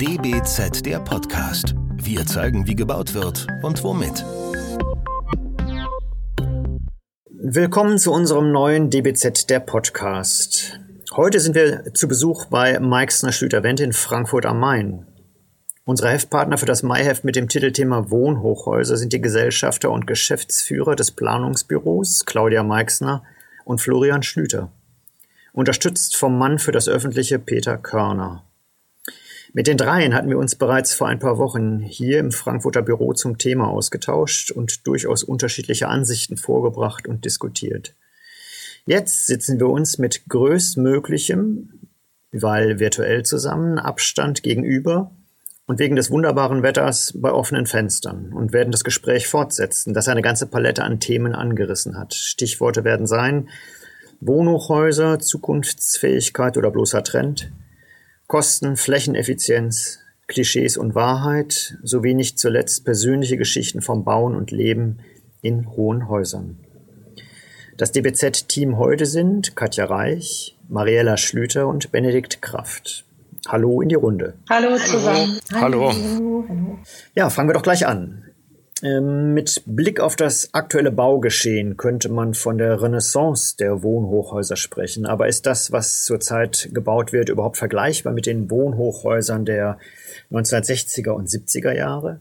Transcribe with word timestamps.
DBZ 0.00 0.86
der 0.86 1.00
Podcast. 1.00 1.74
Wir 1.96 2.24
zeigen, 2.24 2.68
wie 2.68 2.76
gebaut 2.76 3.14
wird 3.14 3.48
und 3.64 3.82
womit. 3.82 4.24
Willkommen 7.26 7.98
zu 7.98 8.12
unserem 8.12 8.52
neuen 8.52 8.90
DBZ 8.90 9.50
der 9.50 9.58
Podcast. 9.58 10.78
Heute 11.16 11.40
sind 11.40 11.56
wir 11.56 11.92
zu 11.94 12.06
Besuch 12.06 12.44
bei 12.44 12.78
Meixner 12.78 13.32
Schlüter 13.32 13.64
Wendt 13.64 13.80
in 13.80 13.92
Frankfurt 13.92 14.46
am 14.46 14.60
Main. 14.60 15.04
Unsere 15.84 16.10
Heftpartner 16.10 16.58
für 16.58 16.66
das 16.66 16.84
Maiheft 16.84 17.24
mit 17.24 17.34
dem 17.34 17.48
Titelthema 17.48 18.08
Wohnhochhäuser 18.08 18.96
sind 18.96 19.12
die 19.12 19.20
Gesellschafter 19.20 19.90
und 19.90 20.06
Geschäftsführer 20.06 20.94
des 20.94 21.10
Planungsbüros 21.10 22.24
Claudia 22.24 22.62
Meixner 22.62 23.24
und 23.64 23.80
Florian 23.80 24.22
Schlüter. 24.22 24.70
Unterstützt 25.52 26.16
vom 26.16 26.38
Mann 26.38 26.60
für 26.60 26.70
das 26.70 26.88
Öffentliche 26.88 27.40
Peter 27.40 27.76
Körner. 27.76 28.44
Mit 29.54 29.66
den 29.66 29.78
dreien 29.78 30.14
hatten 30.14 30.28
wir 30.28 30.38
uns 30.38 30.56
bereits 30.56 30.94
vor 30.94 31.08
ein 31.08 31.18
paar 31.18 31.38
Wochen 31.38 31.80
hier 31.80 32.18
im 32.18 32.32
Frankfurter 32.32 32.82
Büro 32.82 33.14
zum 33.14 33.38
Thema 33.38 33.68
ausgetauscht 33.68 34.50
und 34.50 34.86
durchaus 34.86 35.22
unterschiedliche 35.22 35.88
Ansichten 35.88 36.36
vorgebracht 36.36 37.08
und 37.08 37.24
diskutiert. 37.24 37.94
Jetzt 38.84 39.26
sitzen 39.26 39.58
wir 39.58 39.68
uns 39.68 39.98
mit 39.98 40.28
größtmöglichem, 40.28 41.80
weil 42.32 42.78
virtuell 42.78 43.22
zusammen, 43.24 43.78
Abstand 43.78 44.42
gegenüber 44.42 45.12
und 45.66 45.78
wegen 45.78 45.96
des 45.96 46.10
wunderbaren 46.10 46.62
Wetters 46.62 47.14
bei 47.16 47.30
offenen 47.30 47.66
Fenstern 47.66 48.32
und 48.32 48.52
werden 48.52 48.70
das 48.70 48.84
Gespräch 48.84 49.28
fortsetzen, 49.28 49.94
das 49.94 50.08
eine 50.08 50.22
ganze 50.22 50.46
Palette 50.46 50.84
an 50.84 51.00
Themen 51.00 51.34
angerissen 51.34 51.98
hat. 51.98 52.14
Stichworte 52.14 52.84
werden 52.84 53.06
sein 53.06 53.48
Wohnhochhäuser, 54.20 55.18
Zukunftsfähigkeit 55.18 56.56
oder 56.56 56.70
bloßer 56.70 57.02
Trend, 57.02 57.52
Kosten, 58.28 58.76
Flächeneffizienz, 58.76 60.00
Klischees 60.26 60.76
und 60.76 60.94
Wahrheit 60.94 61.78
sowie 61.82 62.12
nicht 62.12 62.38
zuletzt 62.38 62.84
persönliche 62.84 63.38
Geschichten 63.38 63.80
vom 63.80 64.04
Bauen 64.04 64.34
und 64.34 64.50
Leben 64.50 64.98
in 65.40 65.70
hohen 65.70 66.10
Häusern. 66.10 66.58
Das 67.78 67.90
DBZ-Team 67.90 68.76
heute 68.76 69.06
sind 69.06 69.56
Katja 69.56 69.86
Reich, 69.86 70.58
Mariella 70.68 71.16
Schlüter 71.16 71.68
und 71.68 71.90
Benedikt 71.90 72.42
Kraft. 72.42 73.06
Hallo 73.48 73.80
in 73.80 73.88
die 73.88 73.94
Runde. 73.94 74.34
Hallo 74.50 74.76
zusammen. 74.76 75.40
Hallo. 75.54 75.90
Hallo. 75.90 76.78
Ja, 77.14 77.30
fangen 77.30 77.48
wir 77.48 77.54
doch 77.54 77.62
gleich 77.62 77.86
an. 77.86 78.27
Ähm, 78.82 79.34
mit 79.34 79.62
Blick 79.66 79.98
auf 80.00 80.14
das 80.14 80.54
aktuelle 80.54 80.92
Baugeschehen 80.92 81.76
könnte 81.76 82.08
man 82.08 82.34
von 82.34 82.58
der 82.58 82.80
Renaissance 82.80 83.56
der 83.56 83.82
Wohnhochhäuser 83.82 84.56
sprechen. 84.56 85.04
Aber 85.04 85.26
ist 85.26 85.46
das, 85.46 85.72
was 85.72 86.04
zurzeit 86.04 86.70
gebaut 86.72 87.12
wird, 87.12 87.28
überhaupt 87.28 87.56
vergleichbar 87.56 88.12
mit 88.12 88.26
den 88.26 88.50
Wohnhochhäusern 88.50 89.44
der 89.44 89.78
1960er 90.30 91.10
und 91.10 91.28
70er 91.28 91.72
Jahre? 91.72 92.20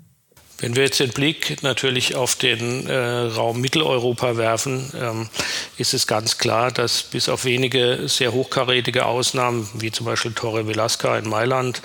Wenn 0.60 0.76
wir 0.76 0.86
jetzt 0.86 1.00
den 1.00 1.12
Blick 1.12 1.62
natürlich 1.62 2.16
auf 2.16 2.36
den 2.36 2.88
äh, 2.88 2.96
Raum 2.96 3.62
Mitteleuropa 3.62 4.38
werfen, 4.38 4.92
ähm, 5.00 5.30
ist 5.78 5.94
es 5.94 6.08
ganz 6.08 6.40
klar, 6.40 6.72
dass 6.72 7.04
bis 7.04 7.30
auf 7.30 7.46
wenige 7.46 8.08
sehr 8.08 8.34
hochkarätige 8.34 9.06
Ausnahmen, 9.06 9.70
wie 9.76 9.92
zum 9.92 10.08
Beispiel 10.08 10.32
Torre 10.32 10.68
Velasca 10.68 11.16
in 11.16 11.30
Mailand 11.30 11.84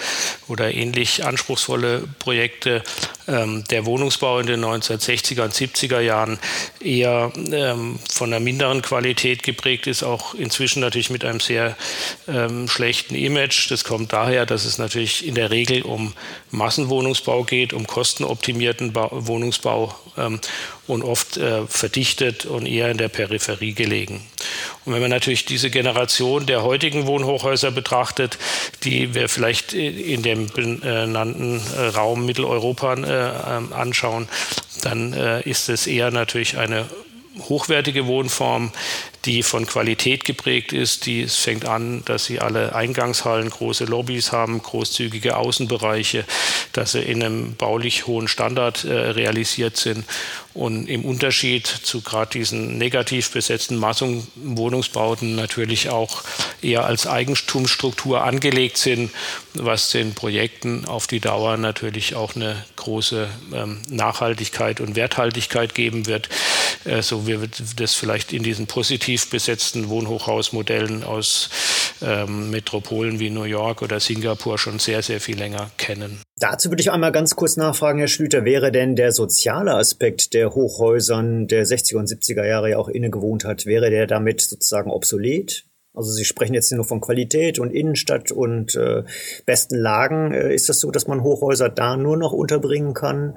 oder 0.48 0.72
ähnlich 0.72 1.22
anspruchsvolle 1.22 2.04
Projekte, 2.18 2.82
ähm, 3.28 3.62
der 3.64 3.84
Wohnungsbau 3.84 4.38
in 4.38 4.46
den 4.46 4.64
1960er 4.64 5.42
und 5.42 5.52
70er 5.52 6.00
Jahren 6.00 6.38
eher 6.80 7.30
ähm, 7.36 7.98
von 8.10 8.32
einer 8.32 8.40
minderen 8.40 8.80
Qualität 8.80 9.42
geprägt 9.42 9.86
ist, 9.86 10.02
auch 10.02 10.34
inzwischen 10.34 10.80
natürlich 10.80 11.10
mit 11.10 11.26
einem 11.26 11.40
sehr 11.40 11.76
ähm, 12.26 12.68
schlechten 12.68 13.16
Image. 13.16 13.70
Das 13.70 13.84
kommt 13.84 14.14
daher, 14.14 14.46
dass 14.46 14.64
es 14.64 14.78
natürlich 14.78 15.26
in 15.26 15.34
der 15.34 15.50
Regel 15.50 15.82
um 15.82 16.14
Massenwohnungsbau 16.50 17.44
geht, 17.44 17.74
um 17.74 17.86
Kostenoptimierung 17.86 18.61
optimierten 18.62 18.92
ba 18.92 19.08
Wohnungsbau 19.10 19.94
ähm, 20.16 20.40
und 20.86 21.02
oft 21.02 21.36
äh, 21.36 21.66
verdichtet 21.66 22.44
und 22.46 22.66
eher 22.66 22.90
in 22.90 22.98
der 22.98 23.08
Peripherie 23.08 23.72
gelegen. 23.72 24.20
Und 24.84 24.94
wenn 24.94 25.00
man 25.00 25.10
natürlich 25.10 25.44
diese 25.44 25.70
Generation 25.70 26.46
der 26.46 26.62
heutigen 26.62 27.06
Wohnhochhäuser 27.06 27.70
betrachtet, 27.70 28.38
die 28.84 29.14
wir 29.14 29.28
vielleicht 29.28 29.72
in 29.72 30.22
dem 30.22 30.48
benannten 30.48 31.60
äh, 31.76 31.80
Raum 31.88 32.26
Mitteleuropa 32.26 32.94
äh, 32.94 33.56
ähm, 33.56 33.72
anschauen, 33.72 34.28
dann 34.82 35.12
äh, 35.12 35.40
ist 35.42 35.68
es 35.68 35.86
eher 35.86 36.10
natürlich 36.10 36.56
eine 36.56 36.86
hochwertige 37.48 38.06
Wohnform, 38.06 38.72
die 39.24 39.42
von 39.42 39.66
Qualität 39.66 40.24
geprägt 40.24 40.72
ist. 40.72 41.06
Die, 41.06 41.22
es 41.22 41.36
fängt 41.36 41.64
an, 41.64 42.04
dass 42.04 42.24
sie 42.24 42.40
alle 42.40 42.74
Eingangshallen, 42.74 43.50
große 43.50 43.84
Lobbys 43.84 44.32
haben, 44.32 44.60
großzügige 44.60 45.36
Außenbereiche, 45.36 46.24
dass 46.72 46.92
sie 46.92 47.00
in 47.00 47.22
einem 47.22 47.54
baulich 47.54 48.06
hohen 48.06 48.28
Standard 48.28 48.84
äh, 48.84 48.92
realisiert 48.92 49.76
sind. 49.76 50.04
Und 50.54 50.86
im 50.86 51.04
Unterschied 51.04 51.66
zu 51.66 52.00
gerade 52.02 52.32
diesen 52.32 52.78
negativ 52.78 53.30
besetzten 53.30 53.76
Massungswohnungsbauten 53.76 55.34
natürlich 55.34 55.88
auch 55.88 56.22
eher 56.60 56.84
als 56.84 57.06
Eigentumsstruktur 57.06 58.22
angelegt 58.22 58.76
sind, 58.76 59.10
was 59.54 59.90
den 59.90 60.14
Projekten 60.14 60.84
auf 60.84 61.06
die 61.06 61.20
Dauer 61.20 61.56
natürlich 61.56 62.14
auch 62.14 62.36
eine 62.36 62.62
große 62.76 63.28
ähm, 63.54 63.80
Nachhaltigkeit 63.88 64.80
und 64.80 64.96
Werthaltigkeit 64.96 65.74
geben 65.74 66.06
wird. 66.06 66.28
Äh, 66.84 67.02
so 67.02 67.26
wie 67.26 67.40
wir 67.40 67.48
das 67.76 67.94
vielleicht 67.94 68.32
in 68.32 68.42
diesen 68.42 68.66
attraktiv 69.12 69.30
besetzten 69.30 69.88
Wohnhochhausmodellen 69.88 71.04
aus 71.04 71.50
ähm, 72.02 72.50
Metropolen 72.50 73.18
wie 73.20 73.30
New 73.30 73.44
York 73.44 73.82
oder 73.82 74.00
Singapur 74.00 74.58
schon 74.58 74.78
sehr, 74.78 75.02
sehr 75.02 75.20
viel 75.20 75.38
länger 75.38 75.70
kennen. 75.76 76.20
Dazu 76.42 76.72
würde 76.72 76.80
ich 76.80 76.90
einmal 76.90 77.12
ganz 77.12 77.36
kurz 77.36 77.56
nachfragen, 77.56 78.00
Herr 78.00 78.08
Schlüter, 78.08 78.44
wäre 78.44 78.72
denn 78.72 78.96
der 78.96 79.12
soziale 79.12 79.76
Aspekt 79.76 80.34
der 80.34 80.56
Hochhäusern 80.56 81.46
der 81.46 81.64
60er 81.64 81.98
und 81.98 82.08
70er 82.08 82.44
Jahre 82.44 82.70
ja 82.70 82.78
auch 82.78 82.88
inne 82.88 83.10
gewohnt 83.10 83.44
hat, 83.44 83.64
wäre 83.64 83.90
der 83.90 84.08
damit 84.08 84.40
sozusagen 84.40 84.90
obsolet? 84.90 85.66
Also 85.94 86.10
Sie 86.10 86.24
sprechen 86.24 86.54
jetzt 86.54 86.72
nur 86.72 86.84
von 86.84 87.00
Qualität 87.00 87.60
und 87.60 87.70
Innenstadt 87.70 88.32
und 88.32 88.74
äh, 88.74 89.04
besten 89.46 89.76
Lagen. 89.76 90.32
Äh, 90.32 90.52
ist 90.52 90.68
das 90.68 90.80
so, 90.80 90.90
dass 90.90 91.06
man 91.06 91.22
Hochhäuser 91.22 91.68
da 91.68 91.96
nur 91.96 92.16
noch 92.16 92.32
unterbringen 92.32 92.92
kann? 92.92 93.34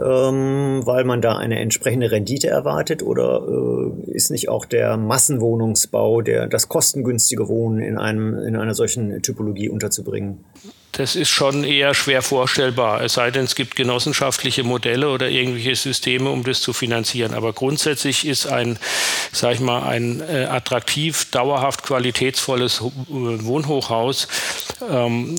ähm, 0.00 0.82
weil 0.84 1.04
man 1.04 1.20
da 1.20 1.36
eine 1.36 1.58
entsprechende 1.58 2.10
Rendite 2.10 2.48
erwartet? 2.48 3.02
Oder 3.02 3.42
äh, 3.48 4.10
ist 4.12 4.30
nicht 4.30 4.48
auch 4.48 4.64
der 4.64 4.96
Massenwohnungsbau, 4.96 6.22
der, 6.22 6.46
das 6.46 6.68
kostengünstige 6.68 7.48
Wohnen 7.48 7.80
in, 7.80 7.98
einem, 7.98 8.38
in 8.38 8.56
einer 8.56 8.74
solchen 8.74 9.22
Typologie 9.22 9.68
unterzubringen? 9.68 10.44
Das 10.98 11.14
ist 11.14 11.28
schon 11.28 11.62
eher 11.62 11.94
schwer 11.94 12.22
vorstellbar, 12.22 13.02
es 13.02 13.12
sei 13.12 13.30
denn, 13.30 13.44
es 13.44 13.54
gibt 13.54 13.76
genossenschaftliche 13.76 14.64
Modelle 14.64 15.08
oder 15.10 15.28
irgendwelche 15.28 15.76
Systeme, 15.76 16.28
um 16.28 16.42
das 16.42 16.60
zu 16.60 16.72
finanzieren. 16.72 17.34
Aber 17.34 17.52
grundsätzlich 17.52 18.26
ist 18.26 18.46
ein, 18.46 18.80
sag 19.30 19.54
ich 19.54 19.60
mal, 19.60 19.84
ein 19.84 20.20
äh, 20.20 20.46
attraktiv, 20.46 21.30
dauerhaft 21.30 21.84
qualitätsvolles 21.84 22.82
Wohnhochhaus 23.08 24.26
ähm, 24.90 25.36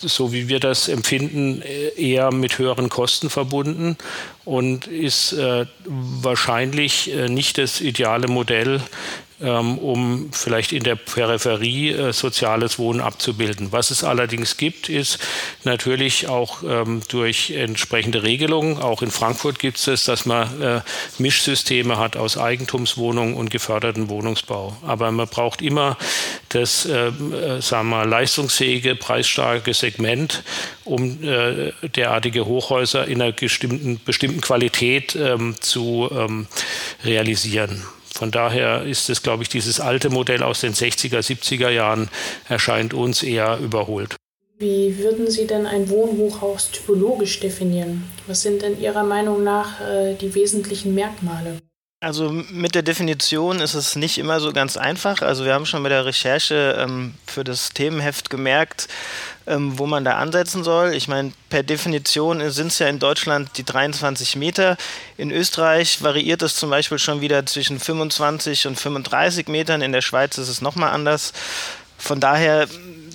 so 0.00 0.32
wie 0.32 0.48
wir 0.48 0.60
das 0.60 0.88
empfinden, 0.88 1.62
eher 1.96 2.32
mit 2.32 2.58
höheren 2.58 2.88
Kosten 2.88 3.30
verbunden 3.30 3.96
und 4.44 4.86
ist 4.86 5.32
äh, 5.32 5.66
wahrscheinlich 5.86 7.12
äh, 7.12 7.28
nicht 7.28 7.58
das 7.58 7.80
ideale 7.80 8.28
Modell 8.28 8.80
um 9.40 10.30
vielleicht 10.32 10.72
in 10.72 10.84
der 10.84 10.94
Peripherie 10.94 11.90
äh, 11.90 12.12
soziales 12.12 12.78
Wohnen 12.78 13.00
abzubilden. 13.00 13.72
Was 13.72 13.90
es 13.90 14.04
allerdings 14.04 14.56
gibt, 14.56 14.88
ist 14.88 15.18
natürlich 15.64 16.28
auch 16.28 16.62
ähm, 16.62 17.02
durch 17.08 17.50
entsprechende 17.50 18.22
Regelungen, 18.22 18.78
auch 18.80 19.02
in 19.02 19.10
Frankfurt 19.10 19.58
gibt 19.58 19.78
es 19.78 19.84
das, 19.84 20.04
dass 20.04 20.24
man 20.24 20.62
äh, 20.62 20.80
Mischsysteme 21.18 21.98
hat 21.98 22.16
aus 22.16 22.38
Eigentumswohnungen 22.38 23.34
und 23.34 23.50
geförderten 23.50 24.08
Wohnungsbau. 24.08 24.76
Aber 24.86 25.10
man 25.10 25.26
braucht 25.28 25.62
immer 25.62 25.96
das 26.50 26.86
äh, 26.86 27.10
sagen 27.60 27.88
wir, 27.90 28.06
leistungsfähige, 28.06 28.94
preisstarke 28.94 29.74
Segment, 29.74 30.44
um 30.84 31.18
derartige 31.82 32.46
Hochhäuser 32.46 33.06
in 33.06 33.20
einer 33.20 33.32
bestimmten, 33.32 34.00
bestimmten 34.04 34.40
Qualität 34.40 35.16
ähm, 35.16 35.56
zu 35.60 36.08
realisieren. 37.04 37.82
Von 38.14 38.30
daher 38.30 38.84
ist 38.84 39.10
es, 39.10 39.22
glaube 39.22 39.42
ich, 39.42 39.48
dieses 39.48 39.80
alte 39.80 40.08
Modell 40.08 40.44
aus 40.44 40.60
den 40.60 40.72
60er, 40.72 41.18
70er 41.18 41.68
Jahren 41.68 42.08
erscheint 42.48 42.94
uns 42.94 43.24
eher 43.24 43.58
überholt. 43.58 44.14
Wie 44.60 44.98
würden 44.98 45.28
Sie 45.28 45.48
denn 45.48 45.66
ein 45.66 45.88
Wohnhochhaus 45.88 46.70
typologisch 46.70 47.40
definieren? 47.40 48.04
Was 48.28 48.42
sind 48.42 48.62
denn 48.62 48.80
Ihrer 48.80 49.02
Meinung 49.02 49.42
nach 49.42 49.80
äh, 49.80 50.14
die 50.14 50.32
wesentlichen 50.32 50.94
Merkmale? 50.94 51.58
Also 52.04 52.30
mit 52.30 52.74
der 52.74 52.82
Definition 52.82 53.60
ist 53.60 53.72
es 53.72 53.96
nicht 53.96 54.18
immer 54.18 54.38
so 54.38 54.52
ganz 54.52 54.76
einfach. 54.76 55.22
Also 55.22 55.46
wir 55.46 55.54
haben 55.54 55.64
schon 55.64 55.82
bei 55.82 55.88
der 55.88 56.04
Recherche 56.04 56.76
ähm, 56.78 57.14
für 57.26 57.44
das 57.44 57.70
Themenheft 57.70 58.28
gemerkt, 58.28 58.88
ähm, 59.46 59.78
wo 59.78 59.86
man 59.86 60.04
da 60.04 60.18
ansetzen 60.18 60.64
soll. 60.64 60.92
Ich 60.92 61.08
meine, 61.08 61.32
per 61.48 61.62
Definition 61.62 62.50
sind 62.50 62.66
es 62.66 62.78
ja 62.78 62.88
in 62.88 62.98
Deutschland 62.98 63.56
die 63.56 63.64
23 63.64 64.36
Meter. 64.36 64.76
In 65.16 65.30
Österreich 65.30 66.02
variiert 66.02 66.42
es 66.42 66.56
zum 66.56 66.68
Beispiel 66.68 66.98
schon 66.98 67.22
wieder 67.22 67.46
zwischen 67.46 67.80
25 67.80 68.66
und 68.66 68.78
35 68.78 69.48
Metern. 69.48 69.80
In 69.80 69.92
der 69.92 70.02
Schweiz 70.02 70.36
ist 70.36 70.48
es 70.48 70.60
nochmal 70.60 70.90
anders. 70.90 71.32
Von 71.96 72.20
daher 72.20 72.68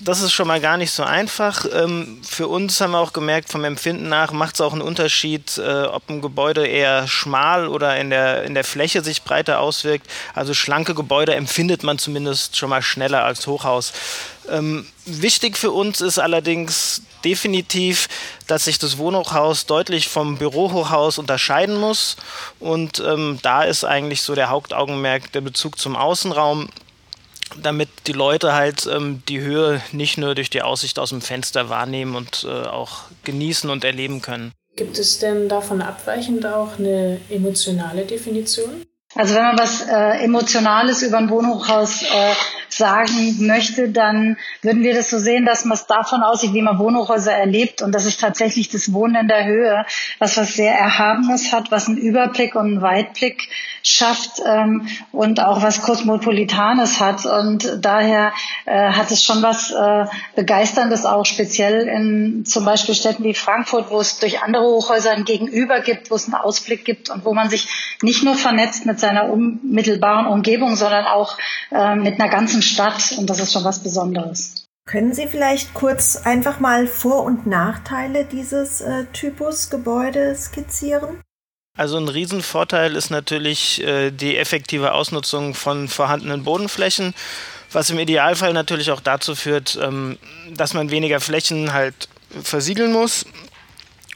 das 0.10 0.22
ist 0.22 0.34
schon 0.34 0.48
mal 0.48 0.60
gar 0.60 0.78
nicht 0.78 0.92
so 0.92 1.04
einfach. 1.04 1.66
Ähm, 1.72 2.20
für 2.28 2.48
uns 2.48 2.82
haben 2.82 2.92
wir 2.92 3.00
auch 3.00 3.14
gemerkt, 3.14 3.50
vom 3.50 3.64
Empfinden 3.64 4.10
nach 4.10 4.32
macht 4.32 4.56
es 4.56 4.62
auch 4.62 4.74
einen 4.74 4.82
Unterschied, 4.82 5.60
äh, 5.60 5.84
ob 5.84 6.10
ein 6.10 6.22
Gebäude 6.22 6.66
eher 6.66 7.08
schmal 7.08 7.68
oder 7.68 7.96
in 7.98 8.10
der, 8.10 8.44
in 8.44 8.56
der 8.56 8.64
Fläche 8.64 9.04
sich 9.04 9.22
breiter 9.22 9.60
auswirkt. 9.60 10.08
Also 10.34 10.56
schlanke 10.56 10.96
Gebäude 10.96 11.36
empfindet 11.36 11.84
man 11.84 12.00
zumindest 12.00 12.58
schon 12.58 12.72
mal 12.72 12.82
schneller 12.82 13.24
als 13.24 13.46
Hochhaus. 13.46 13.94
Ähm, 14.50 14.88
wichtig 15.06 15.58
für 15.58 15.70
uns 15.70 16.02
ist 16.02 16.18
allerdings 16.18 17.04
definitiv, 17.24 18.08
dass 18.48 18.66
sich 18.66 18.80
das 18.80 18.98
Wohnhochhaus 18.98 19.68
deutlich 19.68 20.08
vom 20.08 20.38
Bürohochhaus 20.38 21.20
unterscheiden 21.20 21.76
muss. 21.80 22.18
Und 22.60 23.00
ähm, 23.00 23.38
da 23.44 23.62
ist 23.62 23.84
eigentlich 23.84 24.24
so 24.24 24.34
der 24.34 24.50
Hauptaugenmerk 24.50 25.32
der 25.34 25.42
Bezug 25.42 25.78
zum 25.78 25.96
Außenraum 25.96 26.70
damit 27.62 27.90
die 28.08 28.14
Leute 28.14 28.54
halt 28.54 28.88
ähm, 28.88 29.24
die 29.28 29.42
Höhe 29.42 29.82
nicht 29.92 30.18
nur 30.18 30.36
durch 30.36 30.50
die 30.50 30.62
Aussicht 30.62 31.00
aus 31.00 31.10
dem 31.10 31.22
Fenster 31.22 31.70
wahrnehmen 31.70 32.16
und 32.16 32.46
äh, 32.48 32.68
auch 32.68 33.04
genießen 33.24 33.70
und 33.70 33.84
erleben 33.84 34.22
können. 34.22 34.52
Gibt 34.76 34.98
es 34.98 35.20
denn 35.20 35.50
davon 35.50 35.82
abweichend 35.82 36.46
auch 36.46 36.80
eine 36.80 37.20
emotionale 37.30 38.06
Definition? 38.06 38.86
Also 39.16 39.34
wenn 39.34 39.44
man 39.44 39.58
was 39.58 39.82
äh, 39.88 40.24
Emotionales 40.24 41.02
über 41.02 41.18
ein 41.18 41.32
Wohnhochhaus 41.32 42.04
äh, 42.04 42.34
sagen 42.68 43.48
möchte, 43.48 43.90
dann 43.90 44.38
würden 44.62 44.84
wir 44.84 44.94
das 44.94 45.10
so 45.10 45.18
sehen, 45.18 45.46
dass 45.46 45.66
man 45.66 45.76
es 45.76 45.88
davon 45.88 46.22
aussieht, 46.22 46.54
wie 46.54 46.62
man 46.62 46.78
Wohnhochhäuser 46.78 47.34
erlebt 47.34 47.82
und 47.82 47.92
dass 47.92 48.06
es 48.06 48.18
tatsächlich 48.18 48.70
das 48.70 48.94
Wohnen 48.94 49.16
in 49.16 49.28
der 49.28 49.46
Höhe, 49.46 49.84
was 50.20 50.38
was 50.38 50.54
sehr 50.54 50.76
Erhabenes 50.76 51.52
hat, 51.52 51.72
was 51.72 51.88
einen 51.88 51.98
Überblick 51.98 52.54
und 52.54 52.68
einen 52.68 52.82
Weitblick 52.84 53.50
schafft 53.84 54.42
ähm, 54.46 54.88
und 55.12 55.42
auch 55.42 55.62
was 55.62 55.82
Kosmopolitanes 55.82 57.00
hat. 57.00 57.26
Und 57.26 57.80
daher 57.82 58.34
äh, 58.66 58.92
hat 58.92 59.12
es 59.12 59.24
schon 59.24 59.42
was 59.42 59.72
äh, 59.72 60.06
Begeisterndes 60.36 61.06
auch 61.06 61.26
speziell 61.26 61.88
in 61.88 62.46
zum 62.46 62.66
Beispiel 62.66 62.96
Städten 62.96 63.24
wie 63.24 63.34
Frankfurt, 63.34 63.90
wo 63.90 64.00
es 64.00 64.20
durch 64.20 64.42
andere 64.42 64.64
Hochhäuser 64.64 65.12
ein 65.12 65.26
Gegenüber 65.26 65.82
gibt, 65.82 66.12
wo 66.12 66.16
es 66.16 66.26
einen 66.26 66.36
Ausblick 66.36 66.86
gibt 66.86 67.10
und 67.10 67.26
wo 67.26 67.34
man 67.34 67.50
sich 67.50 67.98
nicht 68.02 68.24
nur 68.24 68.36
vernetzt 68.36 68.86
mit 68.86 69.00
seiner 69.00 69.30
unmittelbaren 69.30 70.28
Umgebung, 70.28 70.76
sondern 70.76 71.06
auch 71.06 71.38
äh, 71.72 71.96
mit 71.96 72.20
einer 72.20 72.30
ganzen 72.30 72.62
Stadt. 72.62 73.16
Und 73.18 73.30
das 73.30 73.40
ist 73.40 73.54
schon 73.54 73.64
was 73.64 73.84
Besonderes. 73.84 74.66
Können 74.90 75.14
Sie 75.14 75.28
vielleicht 75.28 75.76
kurz 75.76 76.18
einfach 76.18 76.60
mal 76.60 76.88
Vor- 76.88 77.24
und 77.24 77.46
Nachteile 77.46 78.26
dieses 78.26 78.82
äh, 78.82 79.06
Typus 79.14 79.70
Gebäude 79.70 80.34
skizzieren? 80.34 81.22
Also 81.78 81.98
ein 81.98 82.10
Riesenvorteil 82.10 82.96
ist 82.96 83.10
natürlich 83.10 83.82
äh, 83.84 84.12
die 84.12 84.38
effektive 84.38 84.94
Ausnutzung 84.94 85.54
von 85.54 85.88
vorhandenen 85.88 86.44
Bodenflächen, 86.44 87.14
was 87.72 87.90
im 87.90 88.00
Idealfall 88.00 88.54
natürlich 88.54 88.92
auch 88.92 89.02
dazu 89.02 89.36
führt, 89.36 89.80
ähm, 89.82 90.18
dass 90.52 90.74
man 90.74 90.92
weniger 90.92 91.20
Flächen 91.20 91.72
halt 91.72 92.10
versiegeln 92.44 92.92
muss. 92.92 93.26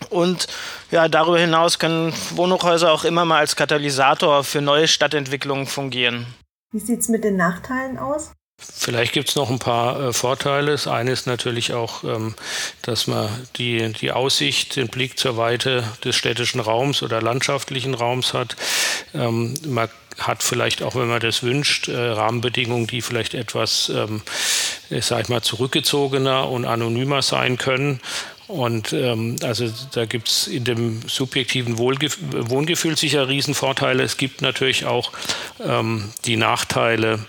Und 0.10 0.48
ja, 0.92 1.08
darüber 1.08 1.40
hinaus 1.40 1.80
können 1.80 2.14
Wohnhochhäuser 2.32 2.92
auch 2.92 3.06
immer 3.06 3.26
mal 3.26 3.40
als 3.40 3.56
Katalysator 3.56 4.44
für 4.44 4.62
neue 4.62 4.88
Stadtentwicklungen 4.88 5.66
fungieren. 5.66 6.26
Wie 6.72 6.80
sieht 6.80 7.00
es 7.00 7.08
mit 7.08 7.24
den 7.24 7.38
Nachteilen 7.38 7.98
aus? 7.98 8.32
Vielleicht 8.58 9.14
gibt 9.14 9.30
es 9.30 9.36
noch 9.36 9.50
ein 9.50 9.60
paar 9.60 10.00
äh, 10.00 10.14
Vorteile. 10.14 10.72
Das 10.72 10.88
eine 10.88 11.12
ist 11.12 11.28
natürlich 11.28 11.74
auch, 11.74 12.04
ähm, 12.04 12.36
dass 12.82 13.08
man 13.08 13.30
die, 13.58 13.92
die 13.94 14.12
Aussicht, 14.12 14.76
den 14.76 14.88
Blick 14.88 15.18
zur 15.18 15.38
Weite 15.38 15.84
des 16.04 16.16
städtischen 16.16 16.60
Raums 16.60 17.02
oder 17.04 17.22
landschaftlichen 17.22 17.94
Raums 17.94 18.34
hat. 18.34 18.56
Ähm, 19.14 19.56
man 19.66 19.90
hat 20.20 20.44
vielleicht 20.44 20.84
auch, 20.84 20.96
wenn 20.96 21.08
man 21.08 21.20
das 21.20 21.44
wünscht, 21.44 21.88
äh, 21.88 21.98
Rahmenbedingungen, 21.98 22.88
die 22.88 23.02
vielleicht 23.02 23.34
etwas, 23.34 23.90
ähm, 23.90 24.22
ich 24.90 25.06
sag 25.06 25.30
mal, 25.30 25.42
zurückgezogener 25.42 26.50
und 26.50 26.66
anonymer 26.66 27.22
sein 27.22 27.58
können. 27.58 28.00
Und 28.48 28.92
ähm, 28.94 29.38
also 29.44 29.69
da 29.94 30.06
gibt 30.06 30.28
es 30.28 30.48
in 30.48 30.63
dem 30.63 31.01
subjektiven 31.07 31.78
Wohlgef 31.78 32.18
Wohngefühl 32.31 32.98
sicher 32.98 33.28
Riesenvorteile. 33.28 34.04
Es 34.04 34.18
gibt 34.18 34.42
natürlich 34.42 34.86
auch 34.86 35.12
ähm, 35.60 36.12
die 36.25 36.36
Nachteile. 36.36 37.19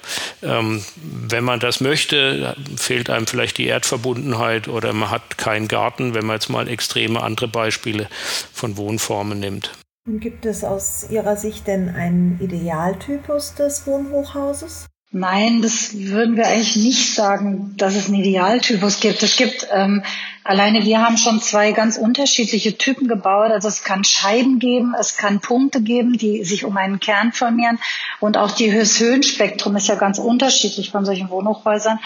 Ähm, 0.43 0.84
wenn 0.96 1.44
man 1.44 1.61
das 1.61 1.81
möchte, 1.81 2.56
fehlt 2.76 3.11
einem 3.11 3.26
vielleicht 3.26 3.58
die 3.58 3.66
Erdverbundenheit 3.66 4.69
oder 4.69 4.93
man 4.93 5.11
hat 5.11 5.38
keinen 5.38 5.69
Garten, 5.69 6.14
wenn 6.14 6.26
man 6.26 6.37
jetzt 6.37 6.49
mal 6.49 6.69
extreme 6.69 7.22
andere 7.22 7.49
Beispiele 7.49 8.08
von 8.52 8.76
Wohnformen 8.76 9.38
nimmt. 9.38 9.70
Und 10.06 10.20
gibt 10.20 10.44
es 10.44 10.64
aus 10.64 11.06
Ihrer 11.08 11.37
Sicht 11.37 11.66
denn 11.66 11.88
einen 11.88 12.38
Idealtypus 12.40 13.55
des 13.55 13.87
Wohnhochhauses? 13.87 14.87
Nein, 15.16 15.62
das 15.62 15.96
würden 15.96 16.37
wir 16.37 16.49
eigentlich 16.49 16.75
nicht 16.75 17.14
sagen, 17.14 17.76
dass 17.76 17.94
es 17.94 18.08
einen 18.08 18.16
Idealtypus 18.16 18.99
gibt. 18.99 19.22
Es 19.22 19.37
gibt 19.37 19.64
ähm, 19.70 20.02
alleine, 20.43 20.84
wir 20.84 21.06
haben 21.06 21.19
schon 21.19 21.40
zwei 21.40 21.70
ganz 21.70 21.96
unterschiedliche 21.96 22.76
Typen 22.76 23.06
gebaut. 23.06 23.52
Also 23.52 23.69
es 23.69 23.84
kann 23.84 24.02
Scheiben 24.02 24.58
geben, 24.58 24.93
es 24.99 25.16
kann 25.16 25.38
Punkte 25.38 25.82
geben, 25.82 26.14
die 26.19 26.43
sich 26.43 26.64
um 26.64 26.76
einen 26.76 26.99
Kern 26.99 27.32
formieren. 27.32 27.78
Und 28.19 28.37
auch 28.37 28.50
die 28.50 28.72
Höhenspektrum 28.72 29.76
ist 29.76 29.87
ja 29.87 29.94
ganz 29.94 30.19
unterschiedlich 30.19 30.90
von 30.90 31.05
solchen 31.05 31.31
Wohnhochhäusern. 31.31 32.00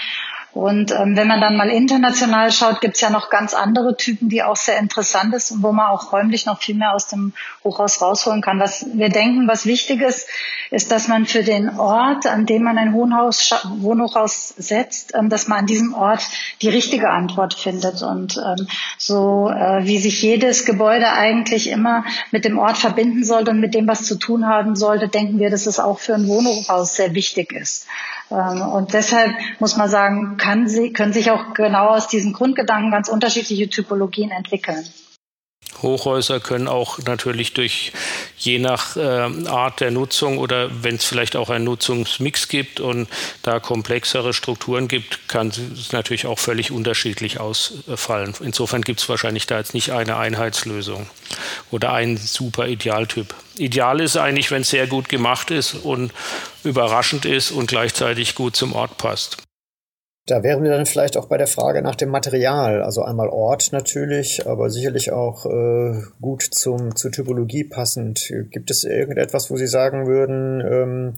Und 0.58 0.90
ähm, 0.90 1.14
wenn 1.14 1.28
man 1.28 1.40
dann 1.40 1.56
mal 1.56 1.70
international 1.70 2.50
schaut, 2.50 2.80
gibt's 2.80 3.00
ja 3.00 3.10
noch 3.10 3.30
ganz 3.30 3.54
andere 3.54 3.96
Typen, 3.96 4.28
die 4.28 4.42
auch 4.42 4.56
sehr 4.56 4.76
interessant 4.80 5.32
ist 5.32 5.52
und 5.52 5.62
wo 5.62 5.70
man 5.70 5.86
auch 5.86 6.12
räumlich 6.12 6.46
noch 6.46 6.60
viel 6.60 6.74
mehr 6.74 6.96
aus 6.96 7.06
dem 7.06 7.32
Hochhaus 7.62 8.02
rausholen 8.02 8.42
kann. 8.42 8.58
Was 8.58 8.84
wir 8.92 9.08
denken, 9.08 9.46
was 9.46 9.66
wichtig 9.66 10.00
ist, 10.00 10.28
ist, 10.72 10.90
dass 10.90 11.06
man 11.06 11.26
für 11.26 11.44
den 11.44 11.78
Ort, 11.78 12.26
an 12.26 12.44
dem 12.44 12.64
man 12.64 12.76
ein 12.76 12.92
Wohnhaus, 12.92 13.54
Wohnhochhaus 13.76 14.48
setzt, 14.48 15.14
ähm, 15.14 15.28
dass 15.28 15.46
man 15.46 15.60
an 15.60 15.66
diesem 15.66 15.94
Ort 15.94 16.26
die 16.60 16.68
richtige 16.68 17.10
Antwort 17.10 17.54
findet. 17.54 18.02
Und 18.02 18.36
ähm, 18.36 18.66
so 18.98 19.50
äh, 19.50 19.84
wie 19.84 19.98
sich 19.98 20.20
jedes 20.22 20.64
Gebäude 20.64 21.12
eigentlich 21.12 21.70
immer 21.70 22.02
mit 22.32 22.44
dem 22.44 22.58
Ort 22.58 22.78
verbinden 22.78 23.22
sollte 23.22 23.52
und 23.52 23.60
mit 23.60 23.74
dem 23.74 23.86
was 23.86 24.02
zu 24.02 24.16
tun 24.16 24.48
haben 24.48 24.74
sollte, 24.74 25.06
denken 25.06 25.38
wir, 25.38 25.50
dass 25.50 25.66
es 25.66 25.78
auch 25.78 26.00
für 26.00 26.16
ein 26.16 26.26
Wohnhochhaus 26.26 26.96
sehr 26.96 27.14
wichtig 27.14 27.52
ist. 27.52 27.86
Ähm, 28.30 28.60
und 28.62 28.92
deshalb 28.92 29.32
muss 29.58 29.76
man 29.76 29.88
sagen, 29.88 30.36
kann 30.48 30.66
sie, 30.66 30.94
können 30.94 31.12
sich 31.12 31.30
auch 31.30 31.52
genau 31.52 31.88
aus 31.88 32.08
diesen 32.08 32.32
Grundgedanken 32.32 32.90
ganz 32.90 33.10
unterschiedliche 33.10 33.68
Typologien 33.68 34.30
entwickeln. 34.30 34.82
Hochhäuser 35.82 36.40
können 36.40 36.68
auch 36.68 36.98
natürlich 37.00 37.52
durch 37.52 37.92
je 38.38 38.58
nach 38.58 38.96
äh, 38.96 39.46
Art 39.46 39.80
der 39.80 39.90
Nutzung 39.90 40.38
oder 40.38 40.70
wenn 40.82 40.94
es 40.94 41.04
vielleicht 41.04 41.36
auch 41.36 41.50
einen 41.50 41.66
Nutzungsmix 41.66 42.48
gibt 42.48 42.80
und 42.80 43.08
da 43.42 43.60
komplexere 43.60 44.32
Strukturen 44.32 44.88
gibt, 44.88 45.28
kann 45.28 45.48
es 45.48 45.92
natürlich 45.92 46.24
auch 46.24 46.38
völlig 46.38 46.70
unterschiedlich 46.70 47.38
ausfallen. 47.40 48.32
Insofern 48.40 48.80
gibt 48.80 49.00
es 49.00 49.08
wahrscheinlich 49.10 49.46
da 49.46 49.58
jetzt 49.58 49.74
nicht 49.74 49.92
eine 49.92 50.16
Einheitslösung 50.16 51.10
oder 51.70 51.92
einen 51.92 52.16
super 52.16 52.68
Idealtyp. 52.68 53.34
Ideal 53.58 54.00
ist 54.00 54.16
eigentlich, 54.16 54.50
wenn 54.50 54.62
es 54.62 54.70
sehr 54.70 54.86
gut 54.86 55.10
gemacht 55.10 55.50
ist 55.50 55.74
und 55.74 56.10
überraschend 56.64 57.26
ist 57.26 57.50
und 57.50 57.66
gleichzeitig 57.66 58.34
gut 58.34 58.56
zum 58.56 58.72
Ort 58.72 58.96
passt. 58.96 59.47
Da 60.28 60.42
wären 60.42 60.62
wir 60.62 60.70
dann 60.70 60.84
vielleicht 60.84 61.16
auch 61.16 61.26
bei 61.26 61.38
der 61.38 61.46
Frage 61.46 61.80
nach 61.80 61.96
dem 61.96 62.10
Material. 62.10 62.82
Also 62.82 63.02
einmal 63.02 63.30
Ort 63.30 63.72
natürlich, 63.72 64.46
aber 64.46 64.68
sicherlich 64.68 65.10
auch 65.10 65.46
äh, 65.46 66.02
gut 66.20 66.42
zum, 66.42 66.94
zur 66.94 67.10
Typologie 67.10 67.64
passend. 67.64 68.30
Gibt 68.50 68.70
es 68.70 68.84
irgendetwas, 68.84 69.50
wo 69.50 69.56
Sie 69.56 69.66
sagen 69.66 70.06
würden, 70.06 70.60
ähm, 70.60 71.14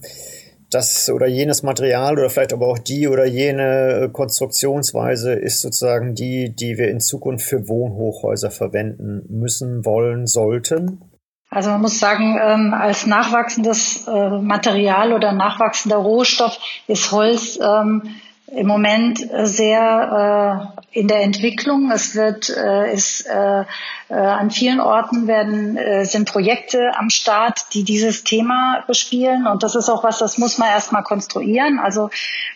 das 0.69 1.09
oder 1.09 1.27
jenes 1.27 1.61
Material 1.61 2.17
oder 2.17 2.29
vielleicht 2.29 2.53
aber 2.53 2.67
auch 2.67 2.79
die 2.79 3.09
oder 3.09 3.25
jene 3.25 4.09
Konstruktionsweise 4.13 5.33
ist 5.33 5.59
sozusagen 5.59 6.15
die, 6.15 6.55
die 6.55 6.77
wir 6.77 6.87
in 6.87 7.01
Zukunft 7.01 7.45
für 7.45 7.67
Wohnhochhäuser 7.67 8.49
verwenden 8.49 9.23
müssen, 9.27 9.83
wollen, 9.83 10.25
sollten? 10.25 11.01
Also 11.49 11.69
man 11.69 11.81
muss 11.81 11.99
sagen, 11.99 12.39
ähm, 12.41 12.73
als 12.73 13.05
nachwachsendes 13.05 14.07
äh, 14.07 14.29
Material 14.39 15.11
oder 15.11 15.33
nachwachsender 15.33 15.97
Rohstoff 15.97 16.57
ist 16.87 17.11
Holz 17.11 17.59
ähm, 17.61 18.03
im 18.51 18.67
Moment 18.67 19.25
sehr 19.43 20.75
äh, 20.75 20.99
in 20.99 21.07
der 21.07 21.21
Entwicklung. 21.21 21.89
Es 21.91 22.15
wird, 22.15 22.49
äh, 22.49 22.93
ist, 22.93 23.25
äh, 23.25 23.63
äh, 24.09 24.13
an 24.13 24.51
vielen 24.51 24.81
Orten 24.81 25.25
werden, 25.25 25.77
äh, 25.77 26.03
sind 26.03 26.29
Projekte 26.29 26.91
am 26.97 27.09
Start, 27.09 27.73
die 27.73 27.83
dieses 27.83 28.25
Thema 28.25 28.83
bespielen. 28.87 29.47
Und 29.47 29.63
das 29.63 29.75
ist 29.75 29.89
auch 29.89 30.03
was, 30.03 30.19
das 30.19 30.37
muss 30.37 30.57
man 30.57 30.67
erstmal 30.67 31.03
konstruieren. 31.03 31.79
Also 31.79 32.09